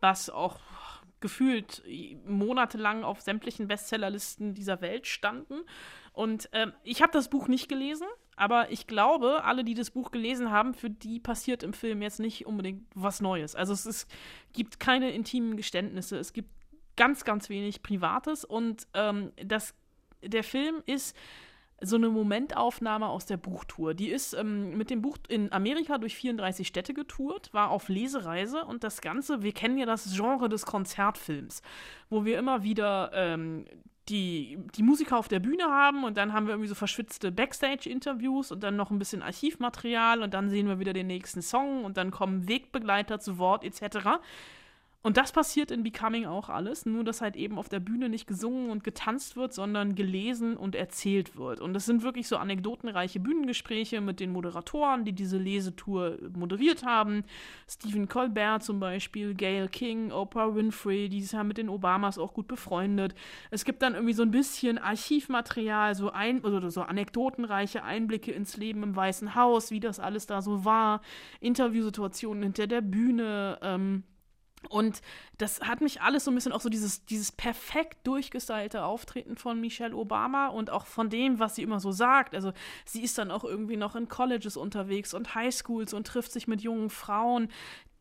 [0.00, 0.60] was auch
[1.20, 1.82] gefühlt
[2.24, 5.62] monatelang auf sämtlichen Bestsellerlisten dieser Welt standen.
[6.18, 10.10] Und ähm, ich habe das Buch nicht gelesen, aber ich glaube, alle, die das Buch
[10.10, 13.54] gelesen haben, für die passiert im Film jetzt nicht unbedingt was Neues.
[13.54, 14.10] Also es ist,
[14.52, 16.50] gibt keine intimen Geständnisse, es gibt
[16.96, 19.76] ganz, ganz wenig Privates und ähm, das,
[20.20, 21.14] der Film ist
[21.80, 23.94] so eine Momentaufnahme aus der Buchtour.
[23.94, 28.64] Die ist ähm, mit dem Buch in Amerika durch 34 Städte getourt, war auf Lesereise
[28.64, 31.62] und das Ganze, wir kennen ja das Genre des Konzertfilms,
[32.10, 33.66] wo wir immer wieder ähm,
[34.08, 38.52] die, die Musiker auf der Bühne haben und dann haben wir irgendwie so verschwitzte Backstage-Interviews
[38.52, 41.96] und dann noch ein bisschen Archivmaterial und dann sehen wir wieder den nächsten Song und
[41.96, 44.20] dann kommen Wegbegleiter zu Wort etc.
[45.00, 48.26] Und das passiert in Becoming auch alles, nur dass halt eben auf der Bühne nicht
[48.26, 51.60] gesungen und getanzt wird, sondern gelesen und erzählt wird.
[51.60, 57.22] Und es sind wirklich so anekdotenreiche Bühnengespräche mit den Moderatoren, die diese Lesetour moderiert haben.
[57.68, 62.48] Stephen Colbert zum Beispiel, Gail King, Oprah Winfrey, die sind mit den Obamas auch gut
[62.48, 63.14] befreundet.
[63.52, 68.56] Es gibt dann irgendwie so ein bisschen Archivmaterial, so ein oder so anekdotenreiche Einblicke ins
[68.56, 71.02] Leben im Weißen Haus, wie das alles da so war,
[71.38, 73.60] Interviewsituationen hinter der Bühne.
[73.62, 74.02] Ähm,
[74.68, 75.00] und
[75.38, 79.60] das hat mich alles so ein bisschen auch so dieses, dieses perfekt durchgestylte Auftreten von
[79.60, 82.34] Michelle Obama und auch von dem, was sie immer so sagt.
[82.34, 82.52] Also
[82.84, 86.60] sie ist dann auch irgendwie noch in Colleges unterwegs und Highschools und trifft sich mit
[86.60, 87.48] jungen Frauen.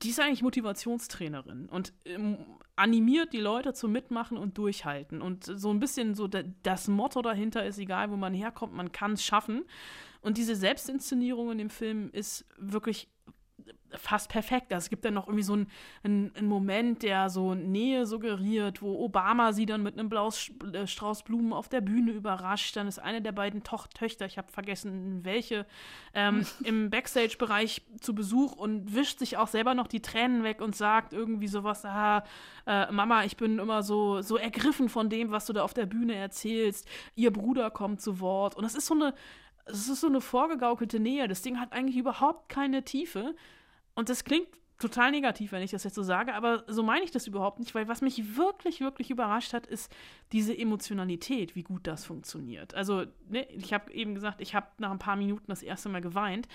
[0.01, 2.37] Die ist eigentlich Motivationstrainerin und ähm,
[2.75, 5.21] animiert die Leute zum Mitmachen und Durchhalten.
[5.21, 9.13] Und so ein bisschen so das Motto dahinter ist, egal wo man herkommt, man kann
[9.13, 9.65] es schaffen.
[10.21, 13.07] Und diese Selbstinszenierung in dem Film ist wirklich
[13.91, 14.73] fast perfekt.
[14.73, 15.67] Also es gibt dann noch irgendwie so einen,
[16.03, 21.23] einen, einen, Moment, der so Nähe suggeriert, wo Obama sie dann mit einem äh, Strauß
[21.23, 22.75] Blumen auf der Bühne überrascht.
[22.75, 25.65] Dann ist eine der beiden Toch Töchter, ich habe vergessen welche,
[26.13, 30.75] ähm, im Backstage-Bereich zu Besuch und wischt sich auch selber noch die Tränen weg und
[30.75, 32.23] sagt irgendwie sowas, ah,
[32.65, 35.85] äh, Mama, ich bin immer so, so ergriffen von dem, was du da auf der
[35.85, 36.87] Bühne erzählst.
[37.15, 38.55] Ihr Bruder kommt zu Wort.
[38.55, 39.13] Und das ist so eine,
[39.65, 41.27] es ist so eine vorgegaukelte Nähe.
[41.27, 43.35] Das Ding hat eigentlich überhaupt keine Tiefe.
[43.97, 47.09] Und das klingt total negativ, wenn ich das jetzt so sage, aber so meine ich
[47.09, 49.91] das überhaupt nicht, weil was mich wirklich, wirklich überrascht hat, ist
[50.31, 52.75] diese Emotionalität, wie gut das funktioniert.
[52.75, 56.01] Also, ne, ich habe eben gesagt, ich habe nach ein paar Minuten das erste Mal
[56.01, 56.47] geweint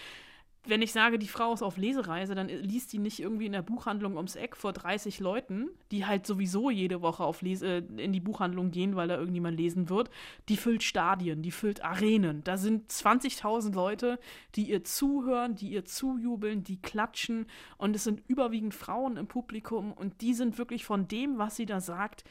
[0.64, 3.62] wenn ich sage, die Frau ist auf Lesereise, dann liest die nicht irgendwie in der
[3.62, 8.12] Buchhandlung ums Eck vor 30 Leuten, die halt sowieso jede Woche auf Lese äh, in
[8.12, 10.08] die Buchhandlung gehen, weil da irgendjemand lesen wird.
[10.48, 12.44] Die füllt Stadien, die füllt Arenen.
[12.44, 14.20] Da sind 20.000 Leute,
[14.54, 17.46] die ihr zuhören, die ihr zujubeln, die klatschen.
[17.76, 21.66] Und es sind überwiegend Frauen im Publikum und die sind wirklich von dem, was sie
[21.66, 22.22] da sagt,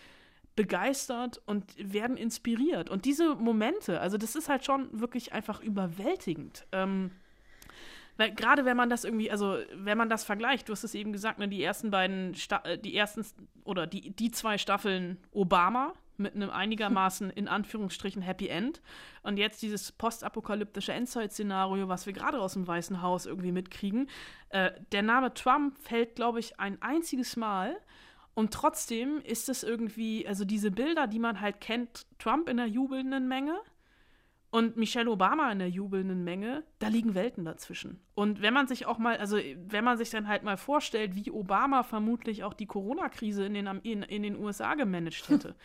[0.56, 2.90] begeistert und werden inspiriert.
[2.90, 6.66] Und diese Momente, also das ist halt schon wirklich einfach überwältigend.
[6.72, 7.12] Ähm,
[8.22, 11.12] weil gerade wenn man das irgendwie, also wenn man das vergleicht, du hast es eben
[11.12, 13.26] gesagt, ne, die ersten beiden, Sta äh, die ersten
[13.64, 18.80] oder die, die zwei Staffeln Obama mit einem einigermaßen in Anführungsstrichen Happy End
[19.24, 24.08] und jetzt dieses postapokalyptische Endzeit-Szenario, was wir gerade aus dem Weißen Haus irgendwie mitkriegen.
[24.50, 27.76] Äh, der Name Trump fällt, glaube ich, ein einziges Mal.
[28.36, 32.68] Und trotzdem ist es irgendwie, also diese Bilder, die man halt kennt, Trump in der
[32.68, 33.60] jubelnden Menge,
[34.52, 38.02] und Michelle Obama in der jubelnden Menge, da liegen Welten dazwischen.
[38.14, 41.32] Und wenn man sich auch mal, also wenn man sich dann halt mal vorstellt, wie
[41.32, 45.56] Obama vermutlich auch die Corona-Krise in den, in, in den USA gemanagt hätte,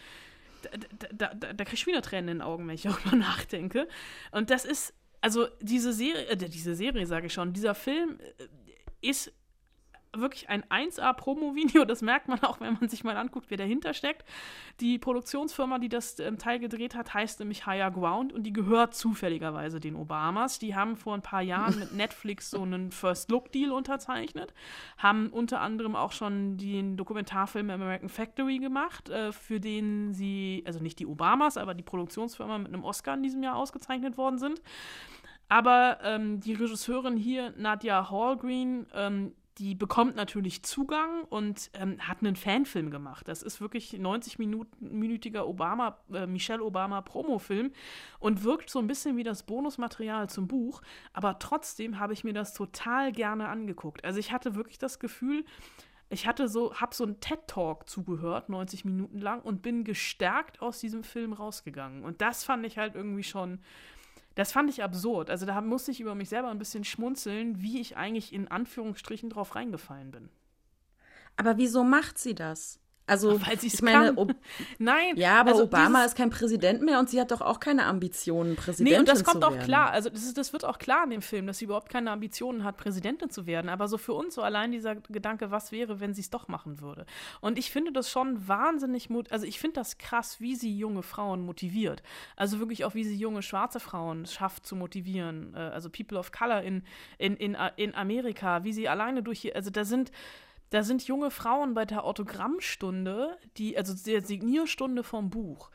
[0.62, 3.88] da, da, da, da kriege ich wieder Tränen in den Augen, wenn ich darüber nachdenke.
[4.31, 9.09] Und das ist, also diese Serie, äh, diese Serie sage ich schon, dieser Film äh,
[9.09, 9.33] ist
[10.20, 11.85] wirklich ein 1A-Promo-Video.
[11.85, 14.24] Das merkt man auch, wenn man sich mal anguckt, wer dahinter steckt.
[14.81, 18.94] Die Produktionsfirma, die das ähm, Teil gedreht hat, heißt nämlich Higher Ground und die gehört
[18.94, 20.59] zufälligerweise den Obamas.
[20.59, 24.52] Die haben vor ein paar Jahren mit Netflix so einen First-Look-Deal unterzeichnet,
[24.98, 30.81] haben unter anderem auch schon den Dokumentarfilm American Factory gemacht, äh, für den sie, also
[30.81, 34.61] nicht die Obamas, aber die Produktionsfirma mit einem Oscar in diesem Jahr ausgezeichnet worden sind.
[35.48, 42.19] Aber ähm, die Regisseurin hier, Nadia Hallgreen, ähm, die bekommt natürlich Zugang und ähm, hat
[42.21, 43.27] einen Fanfilm gemacht.
[43.27, 47.73] Das ist wirklich 90-minütiger Obama, äh, Michelle Obama Promofilm
[48.19, 50.83] und wirkt so ein bisschen wie das Bonusmaterial zum Buch.
[51.14, 54.05] Aber trotzdem habe ich mir das total gerne angeguckt.
[54.05, 55.45] Also ich hatte wirklich das Gefühl,
[56.09, 60.61] ich hatte so, habe so einen TED Talk zugehört, 90 Minuten lang und bin gestärkt
[60.61, 62.05] aus diesem Film rausgegangen.
[62.05, 63.61] Und das fand ich halt irgendwie schon
[64.37, 65.31] das fand ich absurd.
[65.31, 69.31] Also da musste ich über mich selber ein bisschen schmunzeln, wie ich eigentlich in Anführungsstrichen
[69.31, 70.29] drauf reingefallen bin.
[71.37, 72.79] Aber wieso macht sie das?
[73.09, 74.19] Also, Weil sie es ich meine, kann.
[74.19, 74.35] Ob
[74.79, 75.16] Nein.
[75.16, 78.57] ja, aber also Obama ist kein Präsident mehr und sie hat doch auch keine Ambitionen,
[78.57, 79.64] Präsidentin Nee, und das kommt zu auch werden.
[79.64, 79.90] klar.
[79.90, 82.64] Also das, ist, das wird auch klar in dem Film, dass sie überhaupt keine Ambitionen
[82.64, 83.69] hat, Präsidentin zu werden.
[83.69, 86.81] Aber so für uns so allein dieser Gedanke, was wäre, wenn sie es doch machen
[86.81, 87.07] würde.
[87.40, 91.03] Und ich finde das schon wahnsinnig, mut also ich finde das krass, wie sie junge
[91.05, 92.03] Frauen motiviert.
[92.35, 95.55] Also wirklich auch, wie sie junge schwarze Frauen schafft zu motivieren.
[95.55, 96.83] Äh, Also People of Color in,
[97.19, 100.11] in, in, in Amerika, wie sie alleine durch, hier- also da sind
[100.70, 105.70] da sind junge Frauen bei der Autogrammstunde, die, also der Signierstunde vom Buch,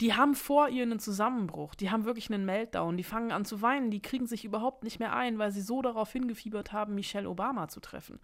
[0.00, 3.62] die haben vor ihr einen Zusammenbruch, die haben wirklich einen Meltdown, die fangen an zu
[3.62, 7.30] weinen, die kriegen sich überhaupt nicht mehr ein, weil sie so darauf hingefiebert haben, Michelle
[7.30, 8.18] Obama zu treffen.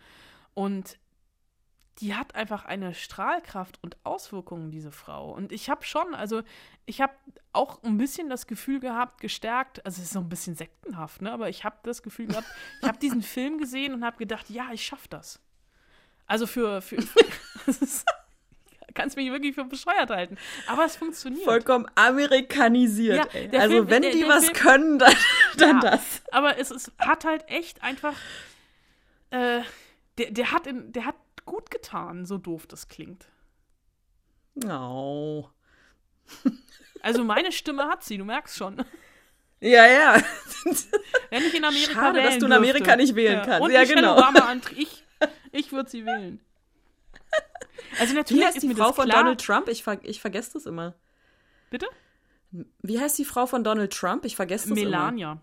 [0.55, 0.99] Und
[2.01, 5.33] die hat einfach eine Strahlkraft und Auswirkungen, diese Frau.
[5.33, 6.43] Und ich habe schon, also
[6.87, 7.12] ich habe
[7.53, 11.33] auch ein bisschen das Gefühl gehabt, gestärkt, also es ist so ein bisschen sektenhaft, ne?
[11.33, 12.47] aber ich habe das Gefühl gehabt,
[12.83, 15.41] ich habe diesen Film gesehen und habe gedacht, ja, ich schaffe das.
[16.29, 16.97] Also für, für,
[18.95, 20.37] kannst mich wirklich für bescheuert halten.
[20.67, 21.45] Aber es funktioniert.
[21.45, 25.14] Vollkommen amerikanisiert, Ja, Also, Film- wenn der- die der was Film- können, dann,
[25.57, 26.23] dann Ja, das.
[26.33, 28.14] Aber es ist, hat halt echt einfach.
[29.31, 29.61] Äh,
[30.19, 33.27] der, der, hat in, der hat gut getan, so doof das klingt.
[34.67, 35.49] Oh.
[37.03, 38.85] Also meine Stimme hat sie, du merkst schon.
[39.61, 40.23] Ja, ja.
[41.31, 43.03] Wenn ich in Amerika Schade, dass du in Amerika dürfte.
[43.03, 43.61] nicht wählen kannst.
[43.61, 44.17] Und Ja, Michelle genau.
[44.19, 45.05] Obama ich,
[45.53, 46.41] ich würde sie wählen.
[48.01, 49.21] Also natürlich Wie heißt ist die mir Frau das von klar.
[49.23, 49.69] Donald Trump?
[49.69, 50.95] Ich, ver ich vergesse das immer.
[51.71, 51.87] Bitte?
[52.83, 54.25] Wie heißt die Frau von Donald Trump?
[54.25, 54.89] Ich vergesse das immer.
[54.89, 55.41] Melania.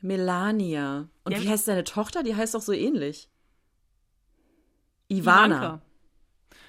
[0.00, 1.08] Melania.
[1.24, 2.22] Und Ja, wie heißt seine Tochter?
[2.22, 3.28] Die heißt doch so ähnlich.
[5.08, 5.56] Ivana.
[5.56, 5.80] Ivanka.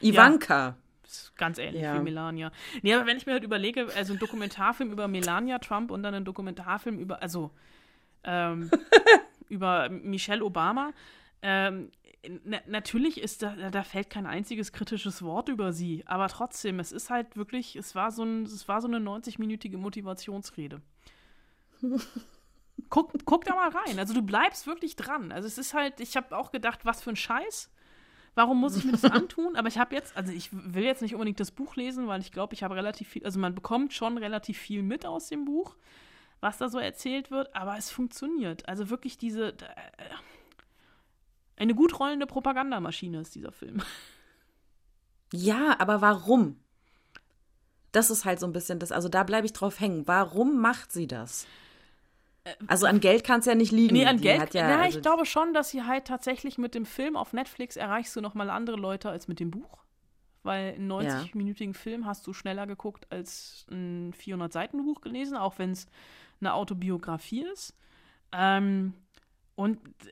[0.01, 0.77] Ivanka.
[1.05, 1.95] Ist ganz ähnlich Ja.
[1.95, 2.51] wie Melania.
[2.81, 6.13] Nee, aber wenn ich mir halt überlege, also ein Dokumentarfilm über Melania Trump und dann
[6.13, 7.51] ein Dokumentarfilm über, also
[8.23, 8.69] ähm,
[9.49, 10.91] über Michelle Obama,
[11.41, 11.91] ähm,
[12.43, 16.91] na, natürlich ist da, da fällt kein einziges kritisches Wort über sie, aber trotzdem, es
[16.91, 20.81] ist halt wirklich, es war so, ein, es war so eine 90-minütige Motivationsrede.
[22.89, 23.99] Guck, guck da mal rein.
[23.99, 25.31] Also du bleibst wirklich dran.
[25.31, 27.71] Also es ist halt, ich habe auch gedacht, was für ein Scheiß.
[28.35, 29.55] Warum muss ich mir das antun?
[29.55, 32.33] Aber ich habe jetzt, also ich will jetzt nicht unbedingt das Buch lesen, weil ich
[32.33, 35.77] glaube, ich habe relativ viel, also man bekommt schon relativ viel mit aus dem Buch,
[36.41, 38.67] was da so erzählt wird, aber es funktioniert.
[38.67, 39.55] Also wirklich diese, äh,
[41.57, 43.81] eine gut rollende Propagandamaschine ist dieser Film.
[45.33, 46.59] Ja, aber warum?
[47.91, 50.07] Das ist halt so ein bisschen das, also da bleibe ich drauf hängen.
[50.07, 51.47] Warum macht sie das?
[52.67, 53.95] Also an Geld kann es ja nicht liegen.
[53.95, 54.39] Äh, Nee, an Die Geld.
[54.39, 57.33] Hat ja, na, also, ich glaube schon, dass sie halt tatsächlich mit dem Film auf
[57.33, 59.83] Netflix erreichst du noch mal andere Leute als mit dem Buch.
[60.43, 65.87] Weil einen 90-minütigen Film hast du schneller geguckt als ein 400-Seiten-Buch gelesen, auch wenn es
[66.39, 67.73] eine Autobiografie ist.
[68.31, 68.93] Ähm,
[69.55, 70.11] und äh,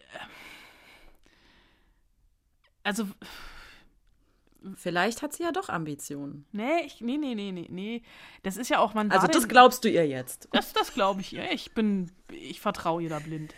[2.84, 3.08] also,
[4.76, 6.46] Vielleicht hat sie ja doch Ambitionen.
[6.54, 8.02] nee, ich, nee, nee, nee, nee, nee.
[8.44, 10.48] Das ist ja auch, man Also das glaubst du ihr jetzt.
[10.54, 11.52] Das, das glaube ich ihr.
[11.52, 13.54] Ich bin, ich vertraue ihr da blind.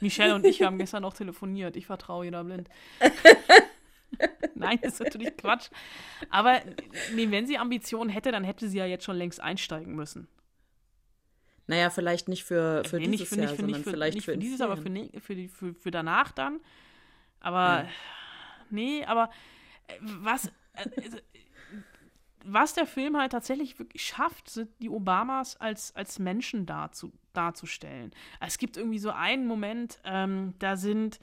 [0.00, 1.76] Michelle und ich haben gestern noch telefoniert.
[1.76, 2.68] Ich vertraue ihr da blind.
[4.54, 5.70] Nein, das ist natürlich Quatsch.
[6.28, 6.60] Aber
[7.14, 10.28] nee, wenn sie Ambitionen hätte, dann hätte sie ja jetzt schon längst einsteigen müssen.
[11.66, 13.90] Naja, vielleicht nicht für, für nee, dieses nicht für, Jahr, nicht für, sondern nicht für,
[13.90, 16.60] vielleicht nicht für, dieses, aber für, für, für, für danach dann.
[17.40, 17.88] Aber
[18.70, 19.30] nee, aber
[19.86, 21.18] äh, was, äh, also,
[22.44, 28.12] was der Film halt tatsächlich wirklich schafft, sind die Obamas als, als Menschen darzu, darzustellen.
[28.40, 31.20] Es gibt irgendwie so einen Moment, ähm, da sind,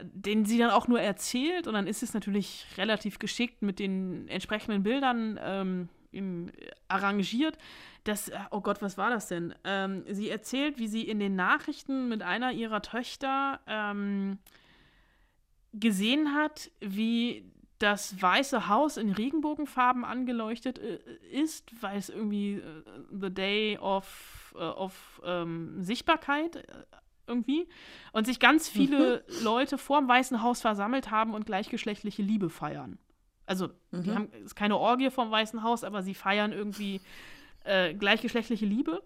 [0.00, 4.28] den sie dann auch nur erzählt und dann ist es natürlich relativ geschickt mit den
[4.28, 6.52] entsprechenden Bildern ähm, in,
[6.88, 7.58] arrangiert.
[8.04, 9.54] Das, äh, oh Gott, was war das denn?
[9.64, 14.38] Ähm, sie erzählt, wie sie in den Nachrichten mit einer ihrer Töchter ähm,
[15.80, 17.44] gesehen hat, wie
[17.78, 20.98] das Weiße Haus in Regenbogenfarben angeleuchtet äh,
[21.30, 26.66] ist, weil es irgendwie äh, The Day of, äh, of ähm, Sichtbarkeit
[27.26, 27.68] irgendwie
[28.12, 32.98] und sich ganz viele Leute vor dem Weißen Haus versammelt haben und gleichgeschlechtliche Liebe feiern.
[33.46, 37.00] Also, die haben es ist keine Orgie vom Weißen Haus, aber sie feiern irgendwie
[37.64, 39.02] äh, gleichgeschlechtliche Liebe.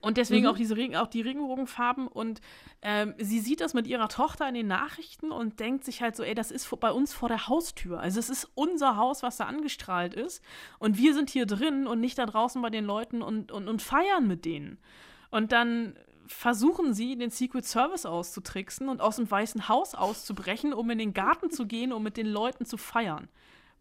[0.00, 2.08] Und deswegen auch, diese Regen, auch die Regenbogenfarben.
[2.08, 2.40] Und
[2.82, 6.22] ähm, sie sieht das mit ihrer Tochter in den Nachrichten und denkt sich halt so,
[6.22, 8.00] ey, das ist bei uns vor der Haustür.
[8.00, 10.42] Also es ist unser Haus, was da angestrahlt ist.
[10.78, 13.82] Und wir sind hier drin und nicht da draußen bei den Leuten und, und, und
[13.82, 14.78] feiern mit denen.
[15.30, 15.98] Und dann
[16.28, 21.14] versuchen sie, den Secret Service auszutricksen und aus dem Weißen Haus auszubrechen, um in den
[21.14, 23.28] Garten zu gehen, um mit den Leuten zu feiern.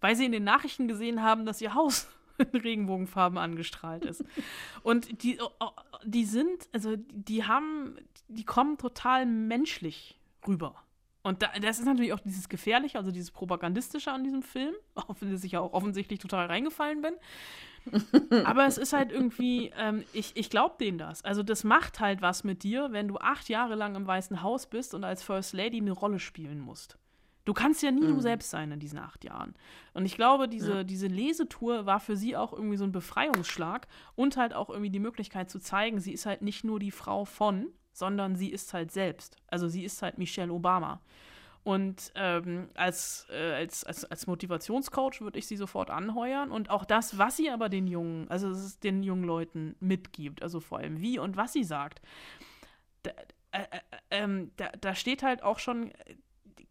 [0.02, 2.08] Weil sie in den Nachrichten gesehen haben, dass ihr Haus
[2.52, 4.24] in Regenbogenfarben angestrahlt ist.
[4.84, 5.40] Und die,
[6.04, 7.96] die sind, also die haben,
[8.28, 10.76] die kommen total menschlich rüber.
[11.24, 15.18] Und da, das ist natürlich auch dieses Gefährliche, also dieses Propagandistische an diesem Film, auf
[15.22, 17.16] das ich ja auch offensichtlich total reingefallen bin.
[18.46, 21.24] Aber es ist halt irgendwie, ähm, ich, ich glaube denen das.
[21.24, 24.68] Also das macht halt was mit dir, wenn du acht Jahre lang im Weißen Haus
[24.68, 26.98] bist und als First Lady eine Rolle spielen musst.
[27.46, 28.16] Du kannst ja nie mhm.
[28.16, 29.54] du selbst sein in diesen acht Jahren.
[29.94, 30.84] Und ich glaube, diese, ja.
[30.84, 35.00] diese Lesetour war für sie auch irgendwie so ein Befreiungsschlag und halt auch irgendwie die
[35.00, 38.92] Möglichkeit zu zeigen, sie ist halt nicht nur die Frau von, sondern sie ist halt
[38.92, 39.38] selbst.
[39.48, 41.00] Also sie ist halt Michelle Obama.
[41.64, 46.52] Und ähm, als, äh, als, als, als Motivationscoach würde ich sie sofort anheuern.
[46.52, 50.80] Und auch das, was sie aber den jungen, also den jungen Leuten mitgibt, also vor
[50.80, 52.02] allem wie und was sie sagt,
[53.02, 53.12] da,
[53.52, 53.80] äh, äh,
[54.12, 55.92] ähm, da, da steht halt auch schon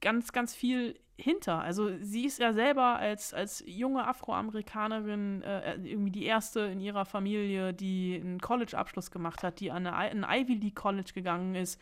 [0.01, 1.61] ganz, ganz viel hinter.
[1.61, 7.05] Also sie ist ja selber als, als junge Afroamerikanerin äh, irgendwie die erste in ihrer
[7.05, 11.80] Familie, die einen College-Abschluss gemacht hat, die an ein Ivy League College gegangen ist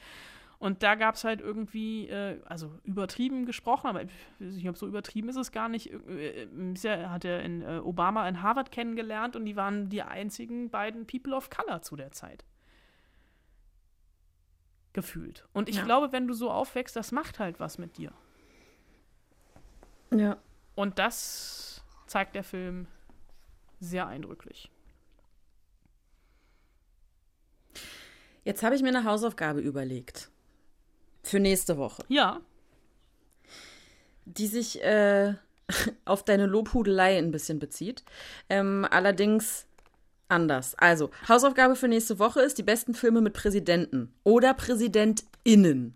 [0.62, 4.02] und da gab es halt irgendwie, äh, also übertrieben gesprochen, aber
[4.38, 5.90] ich glaube, so übertrieben ist es gar nicht.
[5.90, 10.70] Äh, äh hat er in äh, Obama in Harvard kennengelernt und die waren die einzigen
[10.70, 12.44] beiden People of Color zu der Zeit.
[14.92, 15.46] Gefühlt.
[15.52, 15.84] Und ich ja.
[15.84, 18.12] glaube, wenn du so aufwächst, das macht halt was mit dir.
[20.10, 20.36] Ja.
[20.74, 22.86] Und das zeigt der Film
[23.80, 24.70] sehr eindrücklich.
[28.44, 30.30] Jetzt habe ich mir eine Hausaufgabe überlegt.
[31.22, 32.04] Für nächste Woche.
[32.08, 32.40] Ja.
[34.24, 35.34] Die sich äh,
[36.04, 38.04] auf deine Lobhudelei ein bisschen bezieht.
[38.48, 39.66] Ähm, allerdings
[40.32, 40.74] anders.
[40.76, 45.94] Also, Hausaufgabe für nächste Woche ist die besten Filme mit Präsidenten oder PräsidentInnen.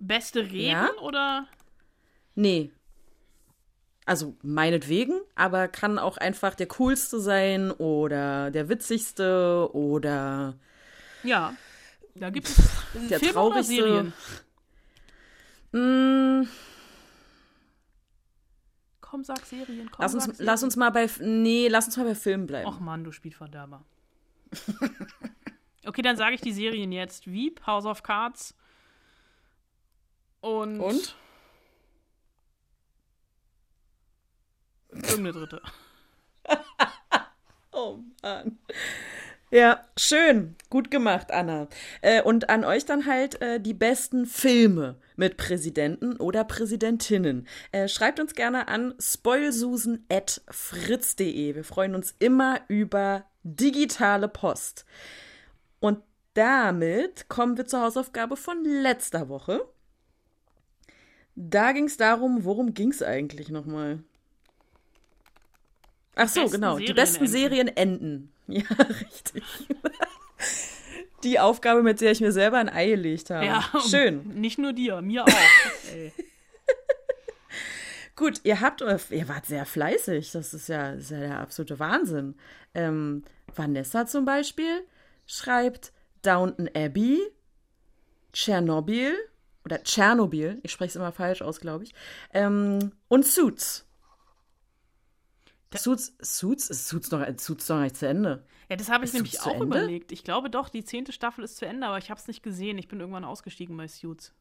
[0.00, 0.90] Beste Reden ja?
[1.02, 1.46] oder?
[2.34, 2.70] Nee.
[4.06, 10.54] Also meinetwegen, aber kann auch einfach der coolste sein oder der witzigste oder
[11.22, 11.54] ja.
[12.14, 12.56] Da gibt es
[13.08, 13.74] der Filme traurigste.
[13.74, 14.12] Serien.
[15.72, 16.46] Mm.
[19.14, 19.88] Komm, sag Serien.
[19.92, 20.44] Komm, lass, uns, Serien.
[20.44, 21.08] lass uns mal bei.
[21.20, 22.66] Nee, lass uns mal bei Filmen bleiben.
[22.66, 23.84] Och Mann, du Spielverderber.
[25.86, 27.30] okay, dann sage ich die Serien jetzt.
[27.30, 28.56] Wieb, House of Cards
[30.40, 30.80] und.
[30.80, 31.16] Und?
[34.90, 35.62] Irgendeine dritte.
[37.70, 38.58] oh Mann.
[39.54, 40.56] Ja, schön.
[40.68, 41.68] Gut gemacht, Anna.
[42.02, 47.46] Äh, und an euch dann halt äh, die besten Filme mit Präsidenten oder Präsidentinnen.
[47.70, 51.54] Äh, schreibt uns gerne an spoilsusen.fritz.de.
[51.54, 54.86] Wir freuen uns immer über digitale Post.
[55.78, 56.00] Und
[56.32, 59.60] damit kommen wir zur Hausaufgabe von letzter Woche.
[61.36, 64.02] Da ging es darum, worum ging es eigentlich nochmal?
[66.16, 66.78] Ach so, genau.
[66.78, 68.30] die besten Serien enden.
[68.46, 69.42] Ja, richtig.
[71.22, 73.46] Die Aufgabe, mit der ich mir selber ein Ei gelegt habe.
[73.46, 74.38] Ja, Schön.
[74.38, 75.28] Nicht nur dir, mir auch.
[78.16, 80.30] Gut, ihr habt, ihr wart sehr fleißig.
[80.32, 82.34] Das ist ja, das ist ja der absolute Wahnsinn.
[82.74, 84.84] Ähm, Vanessa zum Beispiel
[85.26, 85.92] schreibt
[86.22, 87.20] Downton Abbey,
[88.32, 89.14] Tschernobyl
[89.64, 91.94] oder Tschernobyl, ich spreche es immer falsch aus, glaube ich,
[92.32, 93.83] ähm, und Suits.
[95.76, 98.44] Suits, Suits, ist Suits noch, Suits noch nicht zu Ende.
[98.68, 100.12] Ja, das habe ich ist nämlich Suits auch überlegt.
[100.12, 102.78] Ich glaube doch, die zehnte Staffel ist zu Ende, aber ich habe es nicht gesehen.
[102.78, 104.32] Ich bin irgendwann ausgestiegen bei Suits.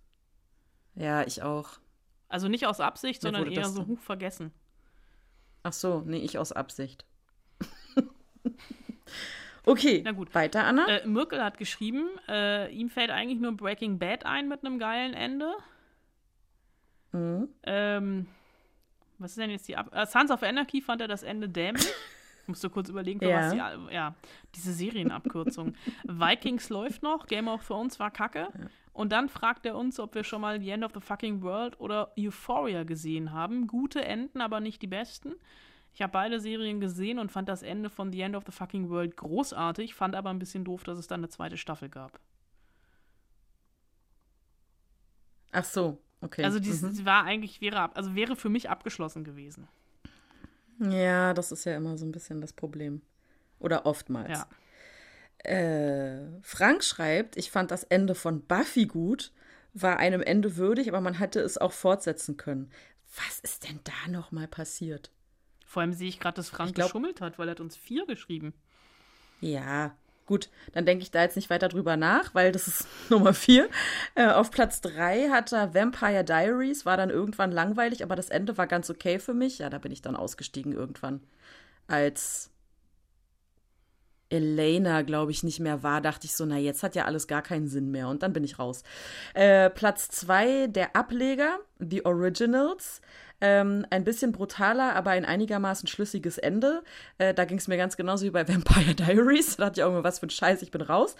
[0.96, 1.80] Ja, ich auch.
[2.30, 4.52] Also nicht aus Absicht, Mir sondern eher so hoch vergessen.
[5.64, 7.06] Ach so, nee, ich aus Absicht.
[9.66, 10.34] okay, Na gut.
[10.36, 10.88] weiter, Anna.
[10.88, 15.14] Äh, Mirkel hat geschrieben, äh, ihm fällt eigentlich nur Breaking Bad ein mit einem geilen
[15.14, 15.54] Ende.
[17.14, 17.50] Mhm.
[17.64, 18.28] Ähm,
[19.20, 21.88] was ist denn jetzt die Ab äh, Sons of Anarchy fand er das Ende dämlich.
[22.48, 23.38] Musst du kurz überlegen, für ja.
[23.38, 24.16] was die, ja,
[24.54, 25.76] diese Serienabkürzung.
[26.04, 28.50] Vikings läuft noch, Game of Thrones war kacke.
[28.54, 28.68] Ja.
[28.92, 31.80] Und dann fragt er uns, ob wir schon mal The End of the Fucking World
[31.80, 33.68] oder Euphoria gesehen haben.
[33.68, 35.34] Gute Enden, aber nicht die besten.
[35.94, 38.90] Ich habe beide Serien gesehen und fand das Ende von The End of the Fucking
[38.90, 42.20] World großartig, fand aber ein bisschen doof, dass es dann eine zweite Staffel gab.
[45.52, 46.44] Ach so, Okay.
[46.44, 47.06] Also die mhm.
[47.06, 49.68] war eigentlich, wäre, also wäre für mich abgeschlossen gewesen.
[50.80, 53.02] Ja, das ist ja immer so ein bisschen das Problem.
[53.60, 54.46] Oder oftmals.
[55.44, 55.50] Ja.
[55.50, 59.32] Äh, Frank schreibt, ich fand das Ende von Buffy gut,
[59.74, 62.72] war einem Ende würdig, aber man hätte es auch fortsetzen können.
[63.16, 65.12] Was ist denn da nochmal passiert?
[65.66, 68.06] Vor allem sehe ich gerade, dass Frank glaub, geschummelt hat, weil er hat uns vier
[68.06, 68.54] geschrieben.
[69.42, 69.96] Ja,
[70.26, 73.70] Gut, dann denke ich da jetzt nicht weiter drüber nach, weil das ist Nummer vier.
[74.16, 78.58] Äh, auf Platz drei hat er Vampire Diaries, war dann irgendwann langweilig, aber das Ende
[78.58, 79.60] war ganz okay für mich.
[79.60, 81.22] Ja, da bin ich dann ausgestiegen irgendwann.
[81.88, 82.53] Als
[84.34, 87.42] Elena, glaube ich, nicht mehr war, dachte ich so, na, jetzt hat ja alles gar
[87.42, 88.08] keinen Sinn mehr.
[88.08, 88.84] Und dann bin ich raus.
[89.34, 93.02] Äh, Platz zwei, der Ableger, The Originals.
[93.42, 96.82] Ähm, ein bisschen brutaler, aber ein einigermaßen schlüssiges Ende.
[97.18, 99.58] Äh, da ging es mir ganz genauso wie bei Vampire Diaries.
[99.58, 101.16] Da dachte ich auch immer, was für ein Scheiß, ich bin raus.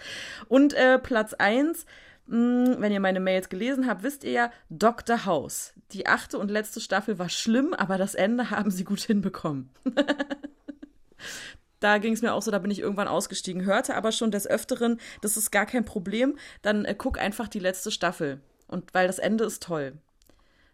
[0.48, 1.86] Und äh, Platz eins
[2.28, 5.26] hm, wenn ihr meine Mails gelesen habt, wisst ihr ja, Dr.
[5.26, 5.74] House.
[5.92, 9.70] Die achte und letzte Staffel war schlimm, aber das Ende haben sie gut hinbekommen.
[11.84, 14.46] da ging es mir auch so, da bin ich irgendwann ausgestiegen, hörte aber schon des
[14.46, 18.40] Öfteren, das ist gar kein Problem, dann äh, guck einfach die letzte Staffel.
[18.66, 19.92] Und weil das Ende ist toll.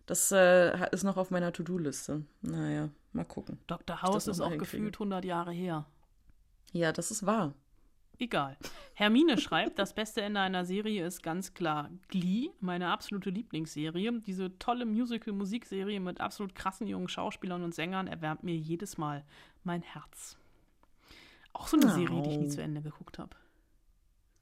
[0.06, 2.24] Das äh, ist noch auf meiner To-Do-Liste.
[2.42, 3.58] Naja, mal gucken.
[3.66, 4.02] Dr.
[4.02, 5.84] House ist auch gefühlt 100 Jahre her.
[6.72, 7.54] Ja, das ist wahr.
[8.18, 8.56] Egal.
[8.94, 14.12] Hermine schreibt, das beste Ende einer Serie ist ganz klar Glee, meine absolute Lieblingsserie.
[14.20, 19.24] Diese tolle Musical-Musikserie mit absolut krassen jungen Schauspielern und Sängern erwärmt mir jedes Mal
[19.64, 20.39] mein Herz.
[21.52, 21.94] Auch so eine oh.
[21.94, 23.36] Serie, die ich nie zu Ende geguckt habe.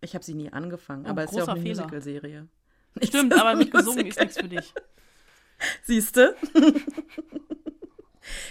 [0.00, 2.48] Ich habe sie nie angefangen, oh, aber es ist ja auch eine Musical-Serie.
[3.02, 4.72] Stimmt, aber mit gesungen ist nichts für dich.
[5.82, 6.36] Siehste?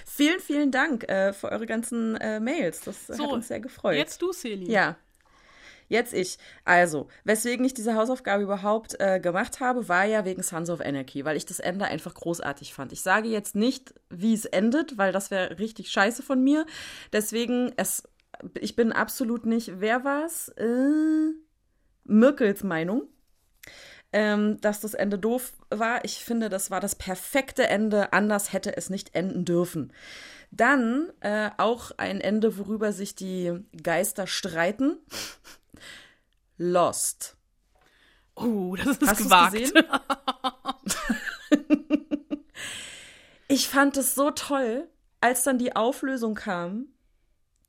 [0.06, 2.82] vielen, vielen Dank äh, für eure ganzen äh, Mails.
[2.82, 3.96] Das so, hat uns sehr gefreut.
[3.96, 4.70] Jetzt du, Celine.
[4.70, 4.98] Ja.
[5.90, 6.38] Jetzt ich.
[6.66, 11.24] Also, weswegen ich diese Hausaufgabe überhaupt äh, gemacht habe, war ja wegen Sons of Anarchy,
[11.24, 12.92] weil ich das Ende einfach großartig fand.
[12.92, 16.66] Ich sage jetzt nicht, wie es endet, weil das wäre richtig scheiße von mir.
[17.14, 18.04] Deswegen, es,
[18.60, 20.50] ich bin absolut nicht, wer war's?
[20.50, 21.34] Äh,
[22.04, 23.04] Mirkels Meinung.
[24.14, 26.06] Ähm, dass das Ende doof war.
[26.06, 28.14] Ich finde, das war das perfekte Ende.
[28.14, 29.92] Anders hätte es nicht enden dürfen.
[30.50, 34.98] Dann äh, auch ein Ende, worüber sich die Geister streiten.
[36.58, 37.36] Lost.
[38.36, 39.54] Oh, das ist Hast gewagt.
[39.54, 39.74] Gesehen?
[43.48, 44.88] ich fand es so toll,
[45.20, 46.88] als dann die Auflösung kam,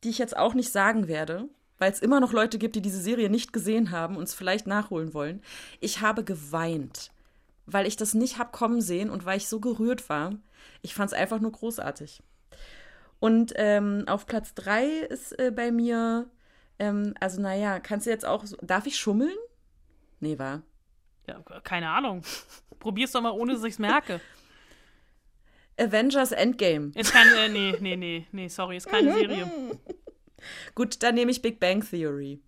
[0.05, 3.01] die ich jetzt auch nicht sagen werde, weil es immer noch Leute gibt, die diese
[3.01, 5.43] Serie nicht gesehen haben und es vielleicht nachholen wollen.
[5.81, 7.11] Ich habe geweint,
[7.67, 10.35] weil ich das nicht hab kommen sehen und weil ich so gerührt war.
[10.83, 12.23] Ich fand es einfach nur großartig.
[13.21, 16.29] Und ähm, auf Platz drei ist äh, bei mir
[16.79, 18.45] ähm, also, naja, kannst du jetzt auch.
[18.47, 19.37] So, darf ich schummeln?
[20.21, 20.63] Nee, war.
[21.27, 22.23] Ja, keine Ahnung.
[22.79, 24.21] Probier's doch mal, ohne dass ich's merke.
[25.79, 26.93] Avengers Endgame.
[26.95, 27.31] Ist keine.
[27.37, 29.51] Äh, nee, nee, nee, nee, sorry, ist keine Serie.
[30.75, 32.41] Gut, dann nehme ich Big Bang Theory.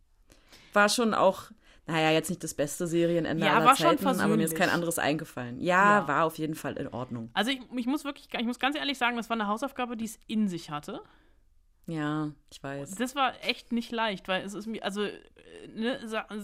[0.73, 1.51] War schon auch,
[1.87, 4.71] naja, jetzt nicht das beste Serienende ja, aller war Zeiten, schon aber mir ist kein
[4.71, 5.61] anderes eingefallen.
[5.61, 7.31] Ja, ja, war auf jeden Fall in Ordnung.
[7.35, 10.05] Also ich, ich muss wirklich, ich muss ganz ehrlich sagen, das war eine Hausaufgabe, die
[10.05, 11.03] es in sich hatte.
[11.87, 12.95] Ja, ich weiß.
[12.95, 15.09] Das war echt nicht leicht, weil es ist mir, also
[15.75, 15.99] ne,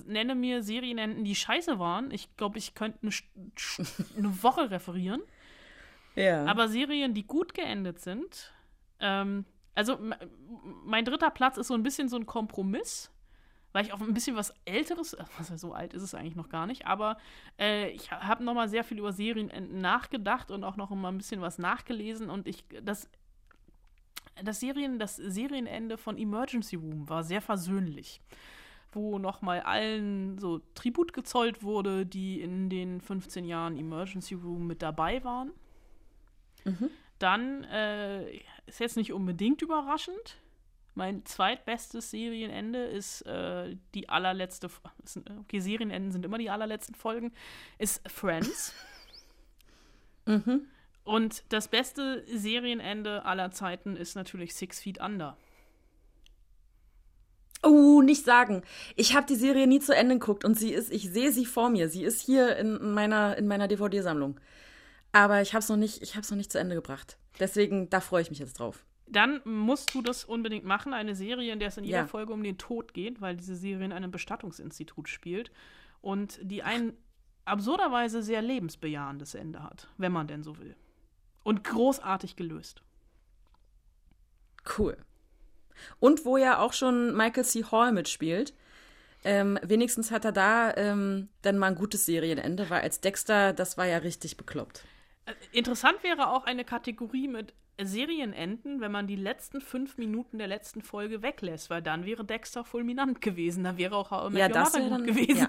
[0.06, 2.10] nenne mir Serienenden, die scheiße waren.
[2.10, 3.12] Ich glaube, ich könnte eine,
[4.16, 5.22] eine, Woche referieren.
[6.16, 6.44] Ja.
[6.46, 8.52] Aber Serien, die gut geendet sind,
[9.00, 9.44] ähm,
[9.74, 9.98] also
[10.84, 13.10] mein dritter Platz ist so ein bisschen so ein Kompromiss,
[13.72, 16.66] weil ich auch ein bisschen was Älteres, was so alt ist es eigentlich noch gar
[16.66, 17.18] nicht, aber
[17.58, 21.18] äh, ich habe noch mal sehr viel über Serienenden nachgedacht und auch noch mal ein
[21.18, 23.08] bisschen was nachgelesen und ich das
[24.42, 28.20] das, Serien, das Serienende von Emergency Room war sehr versöhnlich,
[28.92, 34.82] wo nochmal allen so Tribut gezollt wurde, die in den 15 Jahren Emergency Room mit
[34.82, 35.52] dabei waren.
[36.66, 36.90] Mhm.
[37.18, 38.36] Dann äh,
[38.66, 40.36] ist jetzt nicht unbedingt überraschend.
[40.94, 44.68] Mein zweitbestes Serienende ist äh, die allerletzte.
[45.40, 47.32] Okay, Serienenden sind immer die allerletzten Folgen.
[47.78, 48.74] Ist Friends.
[50.26, 50.66] mhm.
[51.04, 55.36] Und das beste Serienende aller Zeiten ist natürlich Six Feet Under.
[57.62, 58.62] Oh, nicht sagen.
[58.96, 61.70] Ich habe die Serie nie zu Ende geguckt und sie ist, ich sehe sie vor
[61.70, 61.88] mir.
[61.88, 64.40] Sie ist hier in meiner, in meiner DVD-Sammlung.
[65.12, 67.18] Aber ich habe es noch nicht, ich habe es noch nicht zu Ende gebracht.
[67.38, 68.84] Deswegen, da freue ich mich jetzt drauf.
[69.06, 70.92] Dann musst du das unbedingt machen.
[70.92, 72.06] Eine Serie, in der es in jeder ja.
[72.06, 75.50] Folge um den Tod geht, weil diese Serie in einem Bestattungsinstitut spielt
[76.00, 76.92] und die ein
[77.44, 80.74] absurderweise sehr lebensbejahendes Ende hat, wenn man denn so will.
[81.44, 82.82] Und großartig gelöst.
[84.76, 84.96] Cool.
[86.00, 87.64] Und wo ja auch schon Michael C.
[87.64, 88.54] Hall mitspielt.
[89.24, 93.76] Ähm, wenigstens hat er da ähm, dann mal ein gutes Serienende, weil als Dexter, das
[93.76, 94.84] war ja richtig bekloppt.
[95.52, 100.82] Interessant wäre auch eine Kategorie mit Serienenden, wenn man die letzten fünf Minuten der letzten
[100.82, 103.64] Folge weglässt, weil dann wäre Dexter fulminant gewesen.
[103.64, 105.36] Da wäre auch How ja, das gut dann, gewesen.
[105.36, 105.48] Ja.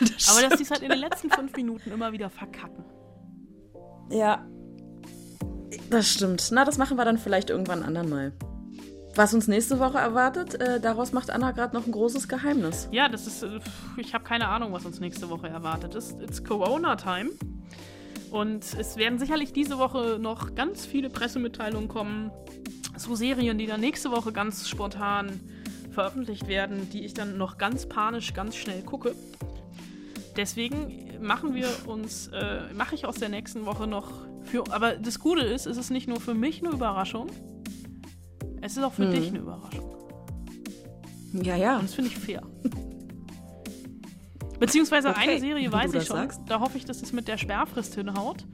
[0.00, 2.84] das Aber dass die es halt in den letzten fünf Minuten immer wieder verkacken.
[4.10, 4.46] Ja.
[5.90, 6.48] Das stimmt.
[6.52, 8.32] Na, das machen wir dann vielleicht irgendwann anderen mal.
[9.16, 12.88] Was uns nächste Woche erwartet, äh, daraus macht Anna gerade noch ein großes Geheimnis.
[12.90, 13.42] Ja, das ist.
[13.44, 13.60] Äh,
[13.96, 15.94] ich habe keine Ahnung, was uns nächste Woche erwartet.
[15.94, 17.30] Es ist Corona-Time.
[18.34, 22.32] Und es werden sicherlich diese Woche noch ganz viele Pressemitteilungen kommen
[22.96, 25.38] zu Serien, die dann nächste Woche ganz spontan
[25.92, 29.14] veröffentlicht werden, die ich dann noch ganz panisch, ganz schnell gucke.
[30.36, 34.10] Deswegen machen wir uns, äh, mache ich aus der nächsten Woche noch
[34.42, 34.64] für.
[34.70, 37.28] Aber das Gute ist, es ist nicht nur für mich eine Überraschung,
[38.62, 39.12] es ist auch für Hm.
[39.12, 39.94] dich eine Überraschung.
[41.34, 41.76] Ja, ja.
[41.76, 42.42] Und das finde ich fair.
[44.58, 46.16] Beziehungsweise Okay, eine Serie weiß ich schon.
[46.16, 46.40] sagst.
[46.46, 48.44] Da hoffe ich, dass es mit der Sperrfrist hinhaut.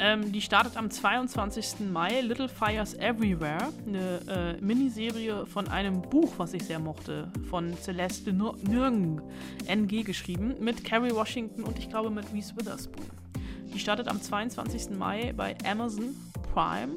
[0.00, 1.90] Ähm, die startet am 22.
[1.92, 3.72] Mai, Little Fires Everywhere.
[3.86, 4.20] Eine
[4.58, 9.20] äh, Miniserie von einem Buch, was ich sehr mochte, von Celeste Nür- Nürng,
[9.66, 13.06] NG geschrieben, mit Kerry Washington und ich glaube mit Reese Witherspoon.
[13.74, 14.90] Die startet am 22.
[14.96, 16.14] Mai bei Amazon
[16.54, 16.92] Prime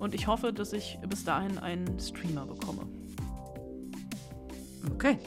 [0.00, 2.82] und ich hoffe, dass ich bis dahin einen Streamer bekomme.
[4.92, 5.18] Okay.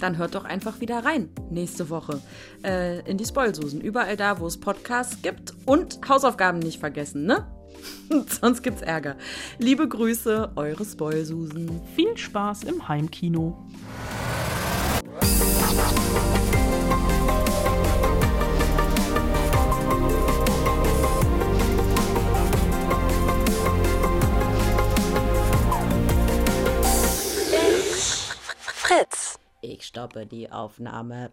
[0.00, 2.20] Dann hört doch einfach wieder rein nächste Woche
[2.64, 3.80] äh, in die Spoilsusen.
[3.80, 5.54] Überall da, wo es Podcasts gibt.
[5.66, 7.46] Und Hausaufgaben nicht vergessen, ne?
[8.40, 9.16] Sonst gibt's Ärger.
[9.58, 11.80] Liebe Grüße, eure Spoilsusen.
[11.94, 13.56] Viel Spaß im Heimkino.
[28.90, 29.39] Fritz.
[29.62, 31.32] Ich stoppe die Aufnahme.